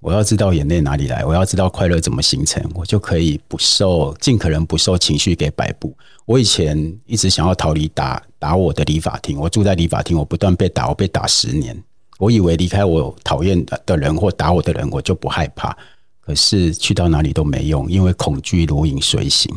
[0.03, 5.95] 我要知道眼泪哪里来，我要知道快乐怎么形成，我就可以不受，尽可能不受情绪给摆布。
[6.25, 6.75] 我以前
[7.05, 11.77] 一直想要逃离打打我的理发厅，我住在理发厅，我不断被打，我被打十年。
[12.21, 15.75] 我以为离开我讨厌的人或打我的人，我就不害怕。
[16.19, 19.51] 可是去到哪里都没用，因为恐惧如影随形。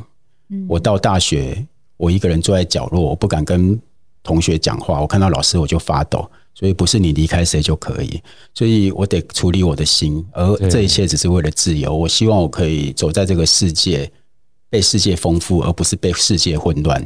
[0.66, 1.62] 我到大学，
[1.98, 3.79] 我一个人坐在角落，我不敢跟
[4.22, 6.27] 同学讲话，我看到老师我就发抖。
[6.55, 8.22] 所以不是你离开谁就可以，
[8.55, 11.94] 所以我得处理我的心，而这一切只是为了自由。
[11.94, 14.11] 我希望我可以走在这个世界，
[14.70, 17.05] 被世界丰富，而不是被世界混乱。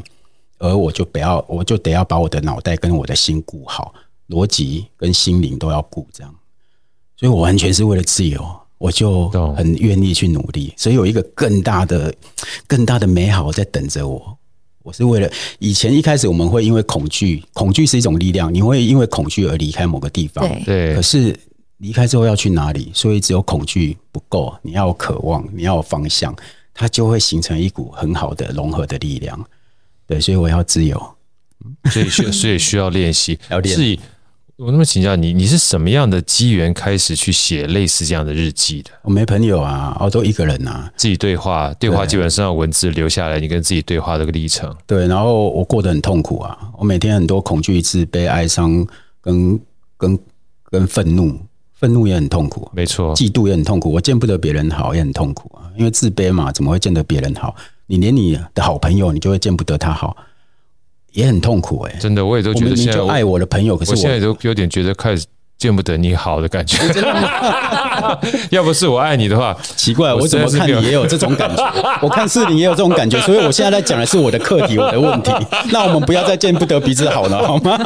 [0.58, 3.94] 而我就不要，我就得要把我的脑袋跟我的心顾好，
[4.28, 6.34] 逻辑跟心灵都要顾，这样。
[7.16, 8.44] 所以我完全是为了自由，
[8.78, 10.72] 我就很愿意去努力。
[10.76, 12.14] 所以有一个更大的、
[12.66, 14.38] 更大的美好在等着我。
[14.84, 20.46] 我是为了以前一开始我们会因为恐惧，恐惧是一种力量，你会因为恐惧而离开某个地方。
[20.64, 20.94] 对。
[20.94, 21.38] 可是
[21.78, 22.90] 离开之后要去哪里？
[22.94, 26.34] 所以只有恐惧不够，你要有渴望，你要有方向，
[26.72, 29.44] 它就会形成一股很好的融合的力量。
[30.06, 30.96] 对，所以我要自由，
[31.90, 33.98] 所以需所以需要练习， 要练。
[34.58, 38.90] 我那么请教你，你是什么样的机缘开始去写类似这样的日记的？
[39.02, 44.74] 我没朋友啊，我都一个人啊，自己对话，对话基本上文字留下来，你跟自己对话的个历程。
[44.84, 48.84] 对，然后我过得很痛苦啊，我每天很多恐惧、自卑、哀伤，
[49.20, 49.60] 跟
[49.96, 50.18] 跟
[50.64, 51.38] 跟愤怒，
[51.74, 57.54] 愤怒也很痛苦，没错，嫉妒也很痛苦，我见不得别人好也很痛苦啊，因为自卑嘛，怎么会见得别人好？
[57.86, 60.16] 你连你的好朋友，你就会见不得他好。
[61.12, 65.24] 也很痛苦哎、欸，真的，我也都觉得现在爱我的朋友，可是我，我现在都有点觉得开始
[65.56, 66.78] 见不得你好的感觉。
[68.50, 71.72] 要不是我爱你的话，奇怪，我怎么看你也有这种感觉？
[72.00, 75.32] 我看士林也有这种感觉，所以我现在在讲的是我的课题，我的问题。
[75.72, 77.76] 那我们不要再见不得彼此好了，好吗？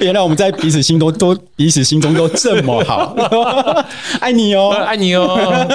[0.00, 3.14] 原来我们在彼此心中都彼此心中都这么好，
[4.20, 5.68] 爱你哦，爱你哦。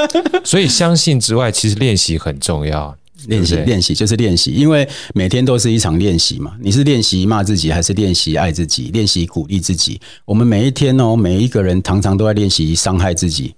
[0.44, 2.96] 所以相信之外，其实练习很重要。
[3.28, 6.54] 练习，练习就是练习，因为每天都是一场练习嘛。
[6.60, 8.90] 你是练习骂自己，还是练习爱自己？
[8.92, 10.00] 练习鼓励自己。
[10.26, 13.54] 我们每一天哦，每一个人常常都在练习伤害自己。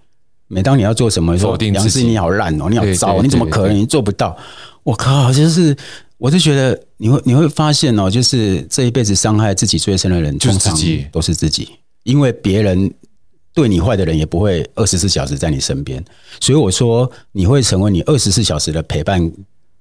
[0.47, 3.75] 每当你要做什么，说杨思，你好烂哦，你好糟，你怎么可能？
[3.77, 4.35] 你做不到？
[4.81, 5.75] 我靠，就是，
[6.17, 11.69] 我就觉得你会你会发现哦，就是这一辈子伤害自己最深的人，就是自己，都是自己。
[12.03, 12.91] 因为别人
[13.53, 16.03] 对你坏的人，也不会二十四小时在你身边。
[16.39, 19.31] 所以我说，你会成为你二十四小时的陪伴。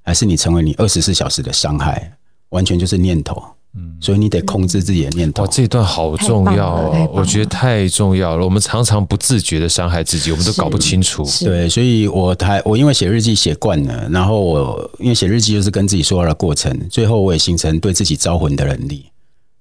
[0.08, 2.10] 还是你成为你二十四小时的伤害，
[2.48, 3.42] 完全就是念头。
[3.76, 5.42] 嗯，所以你得控制自己的念头。
[5.42, 8.42] 哇，这一段好重要哦，我觉得太重要了。
[8.42, 11.22] 我们常常不自觉的伤害自己，我们都搞不清楚。
[11.44, 19.04] 对，所以我还我因为写日记写惯了，然后我因为写日记就是跟自己说话的过程，最后我也形成对自己招魂的能力。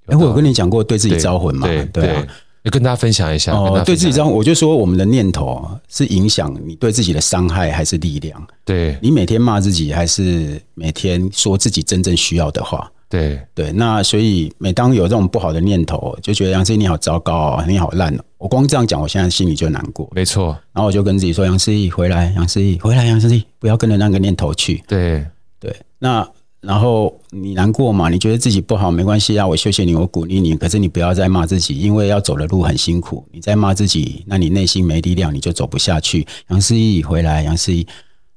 [0.06, 1.68] 哎，我有跟你讲过对自己招魂嘛？
[1.68, 2.26] 对，对啊。
[2.69, 8.47] 跟大家分享一下哦，对自己这样，我就说我们的念头是影响你对自己的伤害还是力量？
[8.65, 12.91] 对，你每天骂自己，还是每天说自己真正需要的话？
[13.10, 18.23] 对对，那所以每当有这种不好的念头，就觉得杨思义你好糟糕啊，你好烂哦。
[18.38, 20.10] 我光这样讲，我现在心里就难过。
[20.13, 24.84] 没错，然后我就跟自己说：杨思义回来，杨思义回来，杨思义不要跟着那个念头去。
[24.88, 25.25] 对
[25.60, 26.27] 对，那。
[26.62, 28.10] 然后你难过嘛？
[28.10, 30.56] 你觉得自己不好，没关系啊，我谢谢你，我鼓励你。
[30.56, 33.26] 可是你不要再骂自己，因为要走的路很辛苦。
[33.32, 36.26] 你再骂自己，那你内心没力量，你就走不下去。
[36.50, 37.86] 杨思义回来，杨思义，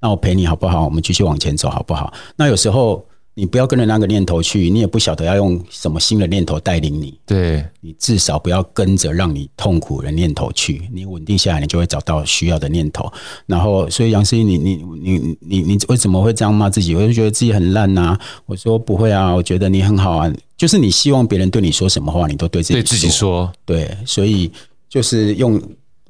[0.01, 0.85] 那我陪你好不好？
[0.85, 2.13] 我们继续往前走好不好？
[2.37, 3.05] 那有时候。
[3.35, 7.19] 你不要跟着那个念头去，你也不晓得要用什么新的念头带领你。
[7.25, 10.83] 对，你至少不要跟着让你痛苦的念头去。
[10.93, 13.11] 你稳定下来，你就会找到需要的念头。
[13.47, 16.95] 然后，所以杨思怡，你你你你你你为什么会这样骂自己？
[16.95, 18.19] 我就觉得自己很烂呐。
[18.47, 20.31] 我说不会啊，我觉得你很好啊。
[20.59, 23.51] 就是你希望别人对你说什么话，你都对自己对自己说。
[23.65, 24.51] 对，所以
[24.89, 25.59] 就是用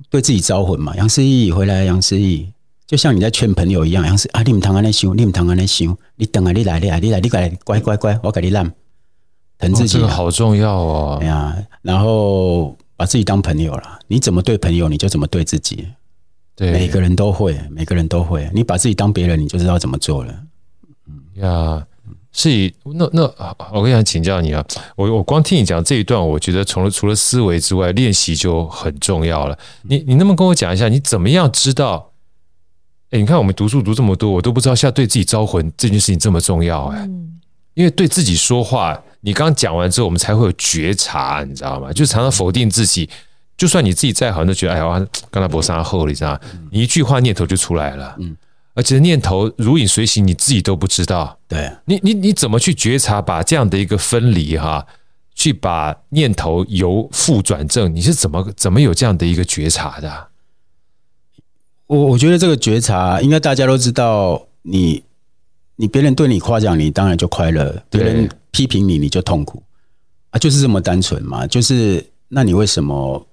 [0.09, 0.97] 对自己招魂嘛。
[0.97, 2.49] 杨思怡回来，杨思仪。
[2.91, 8.69] 就像你在劝朋友一样，像是啊，你们堂安那修，你们堂安那修，你等啊，你来，你来，你来，你来，乖乖乖，我给你让，
[9.59, 11.19] 疼自己，这个好重要哦。
[11.21, 15.87] 哎呀，然后把自己当朋友了，你怎么对朋友，你就怎么对自己。
[16.57, 18.51] 对，每个人都会，每个人都会。
[18.53, 20.35] 你把自己当别人，你就知道怎么做了。
[21.07, 21.87] 嗯呀，
[22.33, 23.23] 是以那那
[23.73, 29.57] 我想请教你啊，我我光听你讲这一段，我觉得除了除了思维之外，练习就很重要了。
[29.83, 32.10] 你你能不能跟我讲一下，你怎么样知道？
[33.11, 37.09] 哎，你看我们读书读这么多，我都不知道现在对自己招魂这件事情这么重要哎。
[37.75, 41.93] 因为对自己说话，你刚刚讲完之后，我们才会有觉察，你知道吗？
[41.93, 43.09] 就常常否定自己，
[43.57, 46.39] 就算你自己再好，都觉得哎呀，刚才博三后你知道，
[46.71, 48.37] 你一句话念头就出来了，嗯，
[48.75, 51.37] 而且念头如影随形，你自己都不知道。
[51.49, 54.87] 对，你你你怎么去觉察，把这样的一个分离哈，
[55.35, 60.29] 去把念头由负转正，你是怎么怎么有这样的一个觉察的？
[61.91, 64.79] 我我觉得这个觉察，应该大家都知道你。
[64.81, 65.03] 你
[65.81, 69.63] 你别人对你夸奖你，当然就快乐；别人批评你，你就痛苦
[70.29, 71.47] 啊，就是这么单纯嘛。
[71.47, 73.27] 就是那你为什么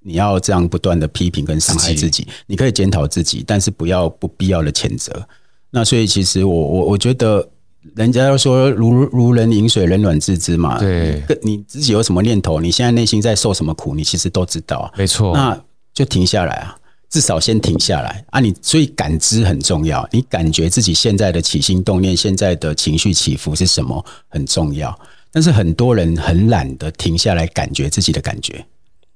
[0.00, 2.26] 你要这样不断的批评跟伤害自己？
[2.48, 5.24] 你可以检讨自己，但是不要不必要的谴责。
[5.70, 7.48] 那所以其实我我我觉得，
[7.94, 10.80] 人家要说如如人饮水，冷暖自知嘛。
[10.80, 14.92] 对，你自己有什么念头，你现在内心在受什么苦，你其实都知道。
[14.98, 15.56] 没错，那
[15.94, 16.76] 就停下来啊。
[17.08, 18.40] 至少先停下来啊！
[18.40, 24.98] 你所以感知很重要，你感觉自己现在的起心动念、现在的情绪起伏是什么很重要。
[25.30, 28.64] 但是很多人很懒得停下来感觉自己的感觉，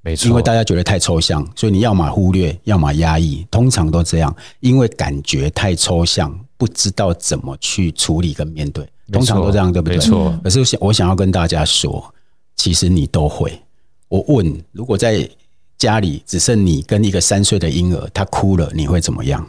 [0.02, 9.96] 没错，因为大家觉得太抽象，所以你要么忽略，要么压抑，通常都这样，因为感觉太抽象，不知道怎么去处理跟面对，通常都这样，对不对？
[9.96, 10.38] 没错。
[10.44, 12.14] 可是我想我想要跟大家说，
[12.56, 13.58] 其实你都会。
[14.08, 15.26] 我问，如果在
[15.80, 19.44] 家里只剩你跟一个三岁的婴儿，他哭了，你会怎么样？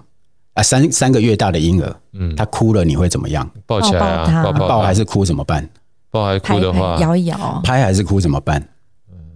[0.54, 3.48] 啊，三三个月大的婴儿，嗯，他哭了，你会怎么样？
[3.66, 5.70] 抱起来啊，抱抱，抱还是哭怎么办？
[6.10, 8.66] 抱还是哭的话，摇一摇，拍还是哭怎么办？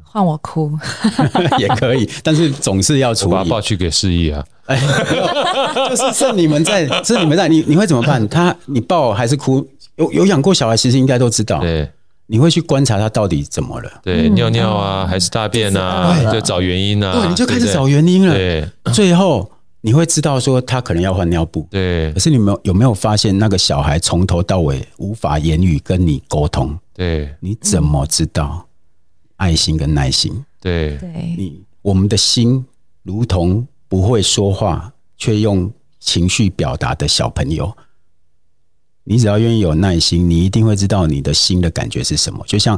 [0.04, 0.72] 换我哭
[1.60, 3.32] 也可以，但是总是要处理。
[3.36, 4.42] 把抱去给示意啊！
[4.68, 4.80] 哎，
[5.90, 8.26] 就是剩你们在， 是你们在，你你会怎么办？
[8.30, 9.68] 他你抱还是哭？
[9.98, 11.60] 有有养过小孩，其实应该都知道。
[11.60, 11.90] 对。
[12.28, 14.02] 你会去观察他到底怎么了？
[14.02, 16.32] 对，尿尿啊，还是大便啊？
[16.32, 17.14] 就找原因啊。
[17.14, 18.34] 对，你就开始找原因了。
[18.34, 21.68] 对，最后你会知道说他可能要换尿布。
[21.70, 26.76] 对，可是你们有没有发现那个小孩从头到尾无法言语跟你沟通？
[26.94, 28.66] 对，你怎么知道
[29.36, 30.44] 爱心跟耐心？
[30.60, 30.98] 对，
[31.38, 32.66] 你我们的心
[33.04, 37.72] 如同不会说话却用情绪表达的小朋友。
[39.06, 42.44] 你只要愿意有耐心，你一定会知道你的心的感觉是什么。
[42.46, 42.78] 就像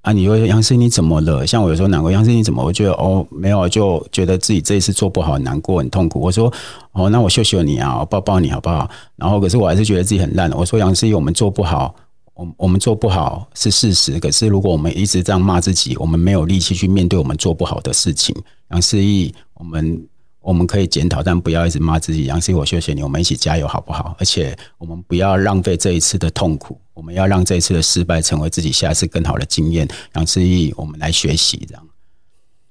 [0.00, 1.46] 啊，你会说杨师你怎么了？
[1.46, 2.64] 像我有时候难过，杨师你怎么？
[2.64, 6.20] 我觉得哦，没有，就觉得自己这一次做不好，难过，很痛苦。
[6.20, 6.50] 我说
[6.92, 8.88] 哦，那我秀秀你啊，我抱抱你好不好？
[9.16, 10.50] 然后可是我还是觉得自己很烂。
[10.52, 11.94] 我说杨师，我们做不好，
[12.34, 14.18] 我我们做不好是事实。
[14.18, 18.34] 可是如果我们一直这样骂自己，我们没有力气去面对我们做不好的事情。
[18.70, 20.00] 杨师义，我们。
[20.48, 22.24] 我们可以检讨，但不要一直骂自己。
[22.24, 24.16] 杨思，我谢谢你，我们一起加油，好不好？
[24.18, 29.86] 而且我们不要浪费这一次的痛苦，我们要让这一次的失败成为自己下次更好的经验。
[30.14, 31.86] 杨思义，我们来学习，这样。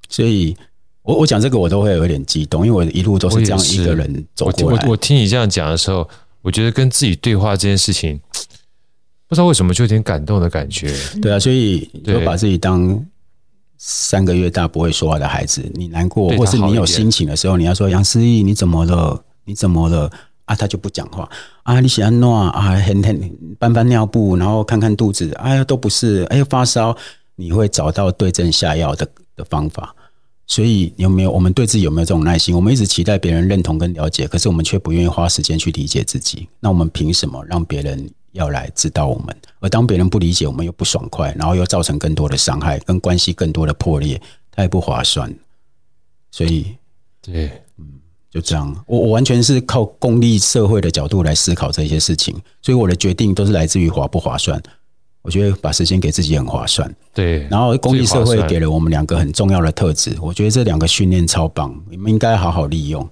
[0.09, 0.57] 所以，
[1.03, 4.78] 我我讲这个，我都会有点激动，因为我一路都是这样一个人走过来。
[4.80, 6.09] 我我，我听你这样讲的时候，
[6.41, 8.19] 我觉得跟自己对话这件事情，
[9.28, 10.91] 不知道为什么就有点感动的感觉。
[11.21, 13.05] 对啊，所以就把自己当
[13.78, 19.23] 三个月大不会说话的孩子，你难过或是你有心情的时候，你要说杨思义，你怎么了？
[19.45, 20.11] 你怎么了？
[20.45, 21.30] 啊，他就不讲话
[21.63, 26.95] 啊，你喜欢诺啊，很很搬搬尿布，然后看看肚子，哎呀，都不是，哎呀，发烧，
[27.36, 29.93] 你会找到对症下药的的方法。
[30.49, 32.55] 所以有没有我们对自己有没有这种耐心？
[32.55, 36.47] 我们一直期待别人认同跟了解，可是我们却不愿意花时间去理解自己。
[36.61, 39.35] 那我们凭什么让别人要来指导我们？
[39.59, 44.21] 而当别人不理解我们又不爽快，然后又造成更多的伤害，跟关系更多的破裂，
[44.51, 45.33] 太不划算。
[46.31, 46.75] 所以，
[47.21, 47.85] 对，嗯，
[48.29, 48.73] 就这样。
[48.85, 54.61] 我我完全是靠功利社会的角度来思考这些事情，所以我的决定都是来自于划不划算。
[55.23, 57.45] 我觉得把时间给自己很划算，对。
[57.49, 63.09] 然后公益社会给了我们两个很重要的特质，我觉得这两个训练超棒，你们应该好好利用。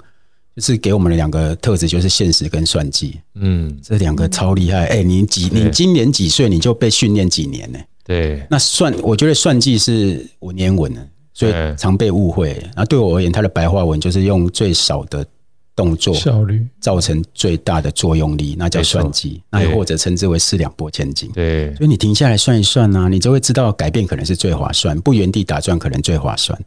[0.56, 3.20] 就是给我们的两个特质，就是现实跟算计。
[3.36, 4.86] 嗯，这两个超厉害。
[4.86, 5.49] 哎、欸，你几？
[5.51, 6.47] 你今年几岁？
[6.47, 7.80] 你就被训练几年呢？
[8.03, 8.45] 对。
[8.49, 10.91] 那算，我觉得算计是文言文，
[11.34, 12.53] 所以常被误会。
[12.68, 15.26] 然后对我而言，它的白话文就是用最少的。
[15.78, 21.30] 动作效率造成最大的作用力，那叫算计，那也或者称之为四两拨千斤。
[21.34, 26.58] 对，所以你停下来算一算呢、啊，你就会知道改变可能是最划算，不原地打转可能最划算。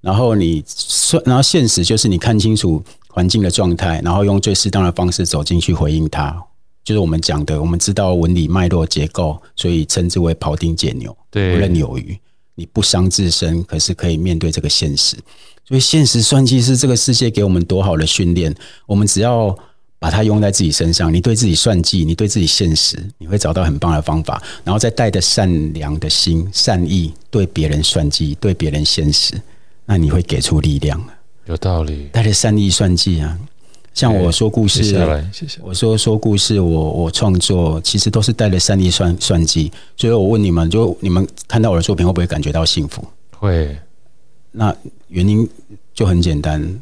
[0.00, 2.80] 然后你算，然后现实就是你看清楚
[3.14, 6.36] 环境的状态，然后用最适当的方式走进去回应它，
[6.82, 12.18] 就是我们讲的，我们知道纹理脉络结构，所以称之为庖丁解牛，对，不论有余，
[12.56, 15.16] 你不伤自身，可是可以面对这个现实。
[15.64, 18.52] 所以，现实算计是这个世界给我们多好的训练。
[18.84, 19.56] 我们只要
[20.00, 24.42] 把它用在自己身上，你对自己算计，你对自己现实，你会找到很棒的方法。
[24.64, 29.40] 然后再带着善良的心、善意，对别人算计，对别人现实，
[29.86, 31.02] 那你会给出力量。
[31.46, 33.38] 有道理，带着善意算计啊！
[33.92, 35.60] 像我说故事，谢谢。
[35.62, 39.70] 我说说故事，我我创作，其实都是带着善意算算计。
[39.96, 43.06] 所以我问你们，就你们看到我的作品，会不会感觉到幸福？
[43.38, 43.76] 会。
[44.50, 44.74] 那
[45.08, 45.48] 原因
[45.92, 46.80] 就很简单，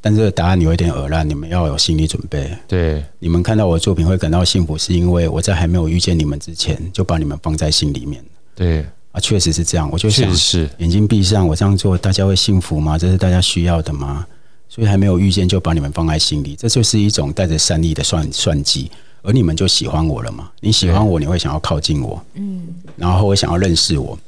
[0.00, 2.50] 但这个答案有一点耳烂，你们要有心理准备。
[2.68, 8.24] 对，你们看到我的作品会感到幸福，是因为我在还没有遇见你们之前，就把你们放在心里面。
[8.54, 8.84] 对
[9.16, 9.88] 啊，确实是这样。
[9.90, 12.98] 我就想，是眼睛闭上，我这样做，大家会幸福吗？
[12.98, 14.26] 这是大家需要的吗？
[14.68, 18.90] 所以还没有遇见，就把你们放在心里，这就是一种带着善意的算算计。
[19.22, 20.50] 而你们就喜欢我了嘛？
[20.60, 22.62] 你喜欢我，你会想要靠近我，嗯，
[22.94, 24.18] 然后会想要认识我。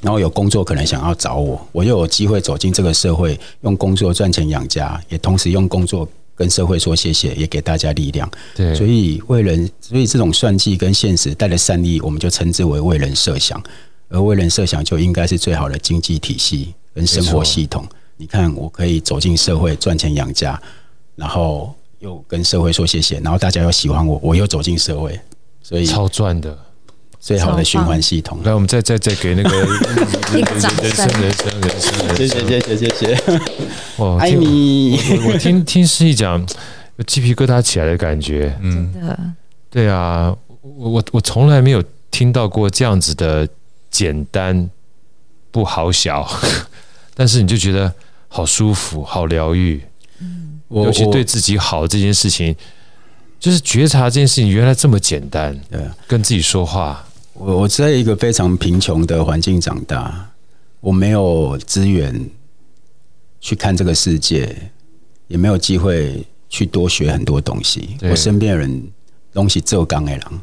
[0.00, 8.28] 然后有工作可能想要找我，我又有机会走进这个社会，用工作赚钱养家，也同时用工作跟社会说谢谢，也给大家力量。
[8.56, 13.62] 对，所以为人，所以这种算计跟现实带着善意，我们就称之为为人设想。
[14.12, 17.84] 而为人设想就应该是最好的经济体系跟生活系统。
[18.16, 20.60] 你看，我可以走进社会赚钱养家，
[21.16, 25.18] 然后又跟社会说谢谢，然后大家又喜欢我，我又走进社会，
[25.62, 26.56] 所以超赚的。
[27.18, 28.40] 最好的循环系统。
[28.42, 33.40] 来，我们再再再给那个人生人生人生人生，谢谢谢谢谢谢。
[33.98, 34.98] 哇，爱你！
[35.28, 36.44] 我听听师义讲，
[36.96, 38.52] 有鸡皮疙瘩起来的感觉。
[38.60, 39.18] 嗯，真的。
[39.70, 43.48] 对啊，我我我从来没有听到过这样子的
[43.92, 44.68] 简单
[45.52, 46.28] 不好小，
[47.14, 47.94] 但是你就觉得
[48.26, 49.80] 好舒服，好疗愈。
[50.18, 52.56] 嗯，尤其对自己好这件事情，
[53.38, 55.56] 就是觉察这件事情原来这么简单。
[55.70, 57.06] 对，跟自己说话。
[57.34, 60.30] 我我在一个非常贫穷的环境长大，
[60.80, 62.28] 我没有资源
[63.40, 64.70] 去看这个世界，
[65.28, 67.96] 也没有机会去多学很多东西。
[68.02, 68.82] 我身边的人
[69.32, 70.40] 东西只有刚爱郎，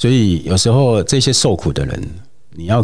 [0.00, 2.08] 所以有时候这些受苦的人，
[2.52, 2.82] 你要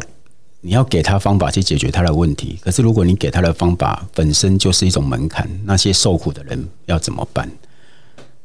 [0.60, 2.58] 你要给他方法去解决他的问题。
[2.60, 7.50] 可是如果你给他的方法本身就是一种门槛，那些受苦的人要怎么办？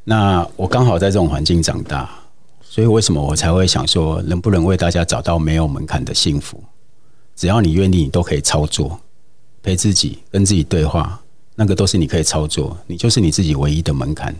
[0.06, 2.10] 那我刚好在这种环境长大。
[2.64, 6.64] 所以，为什么我才会想说，能不能为大家找到没有门槛的幸福？
[7.36, 8.98] 只要你愿意，你都可以操作，
[9.62, 11.20] 陪自己，跟自己对话，
[11.56, 12.78] 那个都是你可以操作。
[12.88, 14.34] 你就是你自己唯一的门槛。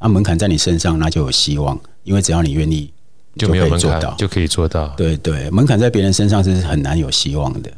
[0.00, 2.92] 那门槛在你身上，那就有希望，因为只要你愿意，
[3.36, 4.88] 就没有门槛，就可以做到。
[4.96, 7.70] 对对，门槛在别人身上是很难有希望的。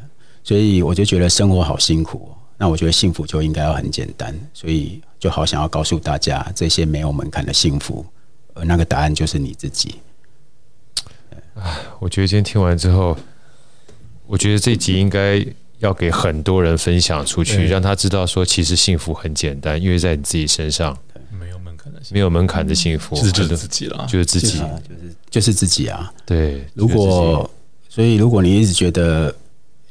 [0.45, 2.31] 所以，我就觉得生活好辛苦。
[2.57, 4.35] 那我觉得幸福就应该要很简单。
[4.55, 8.05] 所以，就好想要告诉大家，这些没有门槛的幸福。
[8.55, 9.97] 而那个答案就是你自己。
[11.55, 13.17] 唉，我觉得今天听完之后，
[14.27, 15.45] 我觉得这集应该
[15.79, 20.97] 要给很多人分享出去，让他知道说，其实幸福很简单，因为在你自己身上，
[22.11, 26.13] 没有门槛的，没有门槛的幸福，就是就是自己了，就是自己，就是就是自己啊。
[26.25, 27.51] 对，如果
[27.89, 29.35] 所以，如果你一直觉得，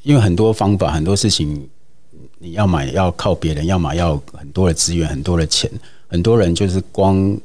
[0.03, 1.67] 因为很多方法、很多事情，
[2.39, 5.69] 你要么要靠别人，要么要很多的资源、很多的钱，
[6.07, 7.37] 很多人就是光。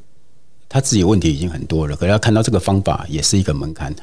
[0.69, 3.95] 他自己问题已经很多了，可是他看到这个方法也是一个门槛，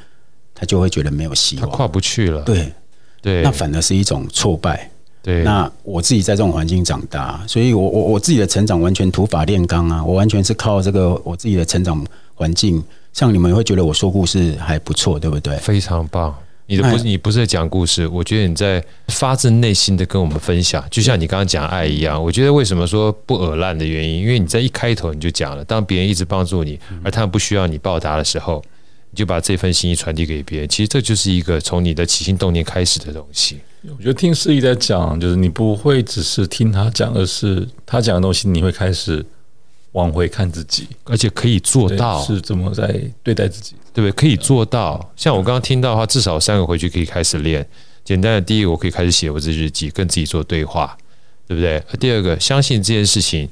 [0.53, 2.43] 他就会觉得没有希望，他跨不去了。
[2.43, 2.71] 对
[3.23, 4.87] 对，那反而是一种挫败。
[5.21, 12.05] 对，那我自己在这种环境长大，所以我我我自己的成长完全土法炼钢啊，我完全是靠这个我自己的成长
[12.35, 12.83] 环境。
[13.11, 15.57] 像你们会觉得我说故事还不错，对不对？
[15.57, 16.33] 非常棒。
[16.67, 22.23] 你的不是你不是在讲故事，我觉得你在发自内心的跟我们分享，就像你刚刚讲爱一样。
[22.23, 28.63] 我觉得为什么说不耳烂的原因，因为你在一开头你就讲了，当别人一直帮助你，而他们不需要你报答的时候，
[29.09, 30.69] 你就把这份心意传递给别人。
[30.69, 33.57] 其实这就是一个从你的起心动念开始的东西。
[33.83, 39.25] 我觉得听士毅在讲，就是你不会只是听他讲，而是他讲的东西，你会开始
[39.93, 44.11] 往回看自己，而且可以做到是怎么在对待自己，对不对？
[44.11, 45.09] 可以做到。
[45.15, 47.65] 像我刚刚听到的话，至少三个回去可以开始练。
[48.03, 50.97] 简单的，第一个我可以开始写我的日记，跟自己做对话，
[51.47, 51.81] 对不对？
[51.99, 53.47] 第二个，相信这件事情，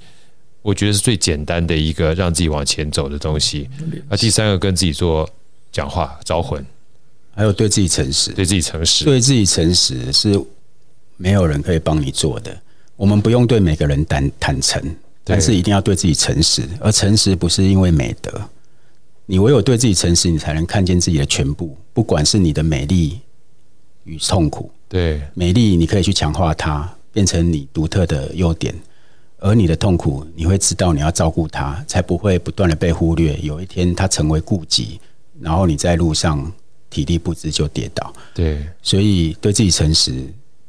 [0.62, 3.70] 我觉得是最简单的一个让自己往前走的东西。
[4.10, 5.30] 啊第三个，跟自己做
[5.72, 6.66] 讲话，招魂。
[7.38, 10.44] 还有对自己诚实，对自己诚实，对自己诚实是
[11.18, 12.58] 没有人可以帮你做的。
[12.96, 14.84] 我们不用对每个人坦坦诚，
[15.24, 16.64] 但是一定要对自己诚实。
[16.80, 18.42] 而诚实不是因为美德，
[19.28, 23.20] 你唯有对自己诚实，你才能看见自己的全部，不管是你的美丽
[24.06, 24.72] 与痛苦。
[24.90, 28.74] 对，美丽你可以去强化它，变成你独特的优点；
[29.38, 33.38] 而你的痛苦，你会知道你要照顾它，才不会不断的被忽略。
[33.44, 35.00] 有一天，它成为痼疾，
[35.40, 36.52] 然后你在路上。
[36.90, 40.14] 体力不支就跌倒，对，所以对自己诚实，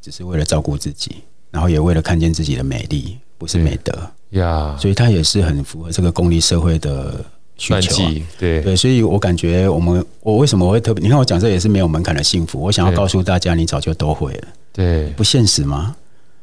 [0.02, 1.12] 只是为了照顾自己，
[1.50, 3.92] 然后也为了看见自己的美丽，不是美德
[4.30, 4.76] 呀。
[4.78, 7.24] 所以他也是很符合这个功利社会的
[7.56, 8.14] 需求啊。
[8.38, 11.02] 对对，所以我感觉我们，我为什么会特别？
[11.02, 12.60] 你看我讲这也是没有门槛的幸福。
[12.60, 14.48] 我想要告诉大家，你早就都会了。
[14.72, 15.94] 对，不现实吗？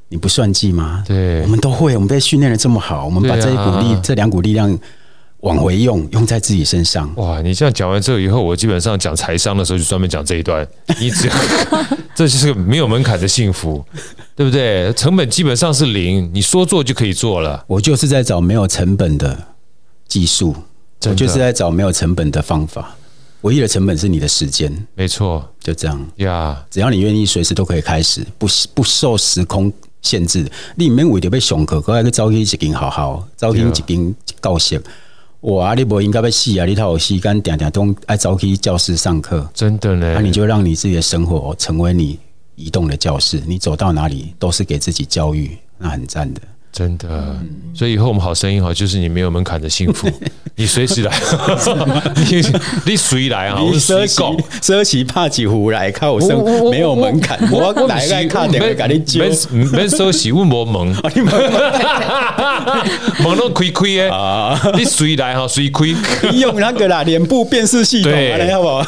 [0.07, 1.03] 你不算计吗？
[1.05, 4.79] 对，我们都会，我们被训练的这么好，我们把这一股力，这两股力量。
[5.45, 7.11] 往回用，用在自己身上。
[7.17, 7.39] 哇！
[7.39, 10.67] 你这样讲完这个以后，我基本上讲财商的时候就专门讲这一段。
[10.99, 11.35] 你只要，
[12.15, 13.85] 这就是个没有门槛的幸福，
[14.35, 14.91] 对不对？
[14.93, 17.63] 成本基本上是零，你说做就可以做了。
[17.67, 19.37] 我就是在找没有成本的
[20.07, 20.55] 技术，
[21.03, 22.95] 我就是在找没有成本的方法。
[23.41, 26.59] 唯一的成本是你的时间，没错，就这样呀。
[26.71, 29.71] 只要你愿意，随时都可以开始，不不受时空
[30.01, 30.43] 限制。
[30.75, 34.81] 你免为着要上课，可还去招去一间好好，招去一间教室。
[35.45, 35.75] 哇！
[35.75, 36.65] 你不应该被戏啊！
[36.65, 40.13] 你套有戏干点点都爱早去教室上课，真的呢。
[40.15, 42.17] 那你就让你自己的生活成为你
[42.55, 46.41] 移动的教室，你走到哪里都是给自己教育，那很赞的。
[46.75, 47.07] 真的，
[47.73, 50.11] 所以以后我们好声音好，就是你没有门槛的幸福，
[50.57, 51.13] 你随时来，
[52.29, 52.41] 你
[52.91, 53.57] 你随来啊！
[53.61, 59.21] 你奢侈奢侈怕几壶来看我生，没有门槛，我来来看点会给你教。
[59.21, 60.87] 没没奢侈，问我门，
[63.23, 64.59] 门都亏亏耶啊！
[64.75, 65.95] 你随来哈，随亏，
[66.29, 68.83] 你用那个啦，脸部辨识系统，来好不好？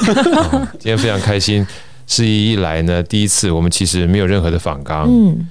[0.77, 1.65] 今天非常开心，
[2.05, 5.49] 士毅一来呢，第一次我们其实没有任何的反纲，嗯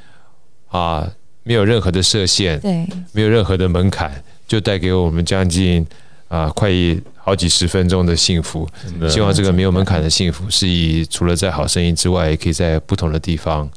[0.68, 1.08] 啊。
[1.46, 4.10] 没有任何的设限，对，没有任何的门槛，
[4.48, 5.86] 就带给我们将近
[6.26, 8.68] 啊快一好几十分钟的幸福。
[9.08, 13.70] 希望这个没有门槛的幸福，是以除了在好声音之外，也可以在不同的地方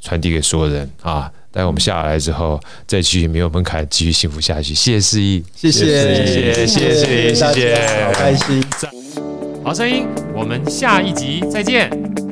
[0.00, 1.28] 传递给所有人啊。
[1.50, 4.72] 待我们下来之后，再继续没有门槛，继续幸福下去。
[4.72, 8.62] 谢谢四意，谢谢，谢谢，谢谢，谢谢，好开心。
[9.64, 12.25] 好声音，我们下一集再见。